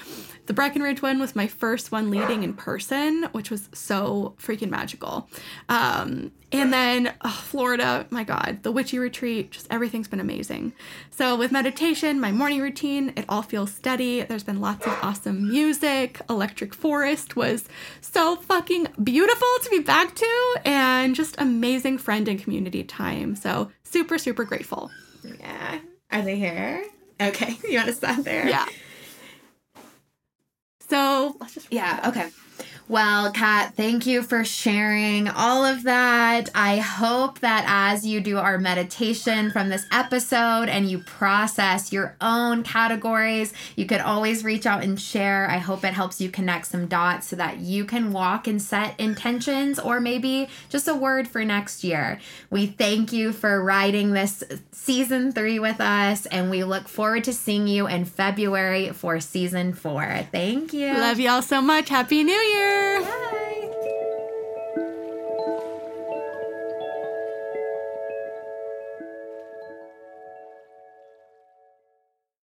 The 0.45 0.53
Breckenridge 0.53 1.01
one 1.01 1.19
was 1.19 1.37
my 1.37 1.47
first 1.47 1.91
one 1.91 2.09
leading 2.09 2.43
in 2.43 2.53
person, 2.53 3.23
which 3.31 3.49
was 3.49 3.69
so 3.73 4.35
freaking 4.37 4.69
magical. 4.69 5.29
Um, 5.69 6.33
and 6.51 6.71
then 6.71 7.13
oh, 7.21 7.29
Florida, 7.29 8.05
my 8.09 8.25
God, 8.25 8.59
the 8.61 8.71
witchy 8.71 8.99
retreat, 8.99 9.51
just 9.51 9.67
everything's 9.71 10.09
been 10.09 10.19
amazing. 10.19 10.73
So, 11.11 11.37
with 11.37 11.51
meditation, 11.51 12.19
my 12.19 12.31
morning 12.31 12.59
routine, 12.61 13.13
it 13.15 13.25
all 13.29 13.41
feels 13.41 13.73
steady. 13.73 14.21
There's 14.21 14.43
been 14.43 14.59
lots 14.59 14.85
of 14.85 14.97
awesome 15.01 15.49
music. 15.49 16.21
Electric 16.29 16.73
Forest 16.73 17.35
was 17.37 17.67
so 18.01 18.35
fucking 18.35 18.89
beautiful 19.01 19.47
to 19.63 19.69
be 19.69 19.79
back 19.79 20.13
to, 20.15 20.55
and 20.65 21.15
just 21.15 21.35
amazing 21.37 21.97
friend 21.97 22.27
and 22.27 22.39
community 22.39 22.83
time. 22.83 23.35
So, 23.35 23.71
super, 23.93 24.17
super 24.17 24.43
grateful. 24.43 24.89
Yeah. 25.23 25.79
Are 26.11 26.21
they 26.23 26.35
here? 26.35 26.83
Okay. 27.21 27.55
You 27.69 27.77
want 27.77 27.87
to 27.89 27.93
stop 27.93 28.23
there? 28.23 28.47
Yeah. 28.47 28.65
So 30.89 31.35
let's 31.39 31.53
just. 31.53 31.71
Yeah, 31.71 32.01
okay. 32.07 32.29
Well, 32.89 33.31
Kat, 33.31 33.75
thank 33.75 34.05
you 34.05 34.21
for 34.21 34.43
sharing 34.43 35.29
all 35.29 35.63
of 35.63 35.83
that. 35.83 36.49
I 36.53 36.77
hope 36.77 37.39
that 37.39 37.63
as 37.65 38.05
you 38.05 38.19
do 38.19 38.37
our 38.37 38.57
meditation 38.57 39.51
from 39.51 39.69
this 39.69 39.85
episode 39.91 40.67
and 40.67 40.89
you 40.89 40.99
process 40.99 41.93
your 41.93 42.15
own 42.19 42.61
categories, 42.63 43.53
you 43.77 43.85
could 43.85 44.01
always 44.01 44.43
reach 44.43 44.65
out 44.65 44.83
and 44.83 44.99
share. 44.99 45.49
I 45.49 45.59
hope 45.59 45.85
it 45.85 45.93
helps 45.93 46.19
you 46.19 46.29
connect 46.29 46.67
some 46.67 46.87
dots 46.87 47.27
so 47.27 47.37
that 47.37 47.59
you 47.59 47.85
can 47.85 48.11
walk 48.11 48.47
and 48.47 48.61
set 48.61 48.99
intentions 48.99 49.79
or 49.79 50.01
maybe 50.01 50.49
just 50.69 50.87
a 50.89 50.93
word 50.93 51.27
for 51.27 51.45
next 51.45 51.85
year. 51.85 52.19
We 52.49 52.67
thank 52.67 53.13
you 53.13 53.31
for 53.31 53.63
riding 53.63 54.11
this 54.11 54.43
season 54.71 55.31
three 55.31 55.57
with 55.57 55.79
us, 55.79 56.25
and 56.25 56.49
we 56.49 56.65
look 56.65 56.89
forward 56.89 57.23
to 57.23 57.33
seeing 57.33 57.67
you 57.67 57.87
in 57.87 58.03
February 58.03 58.89
for 58.89 59.21
season 59.21 59.73
four. 59.73 60.27
Thank 60.31 60.73
you. 60.73 60.93
Love 60.93 61.19
y'all 61.19 61.41
so 61.41 61.61
much. 61.61 61.87
Happy 61.87 62.23
New 62.23 62.33
Year. 62.33 62.72
Hi. 62.75 63.67
Bye. 63.83 64.02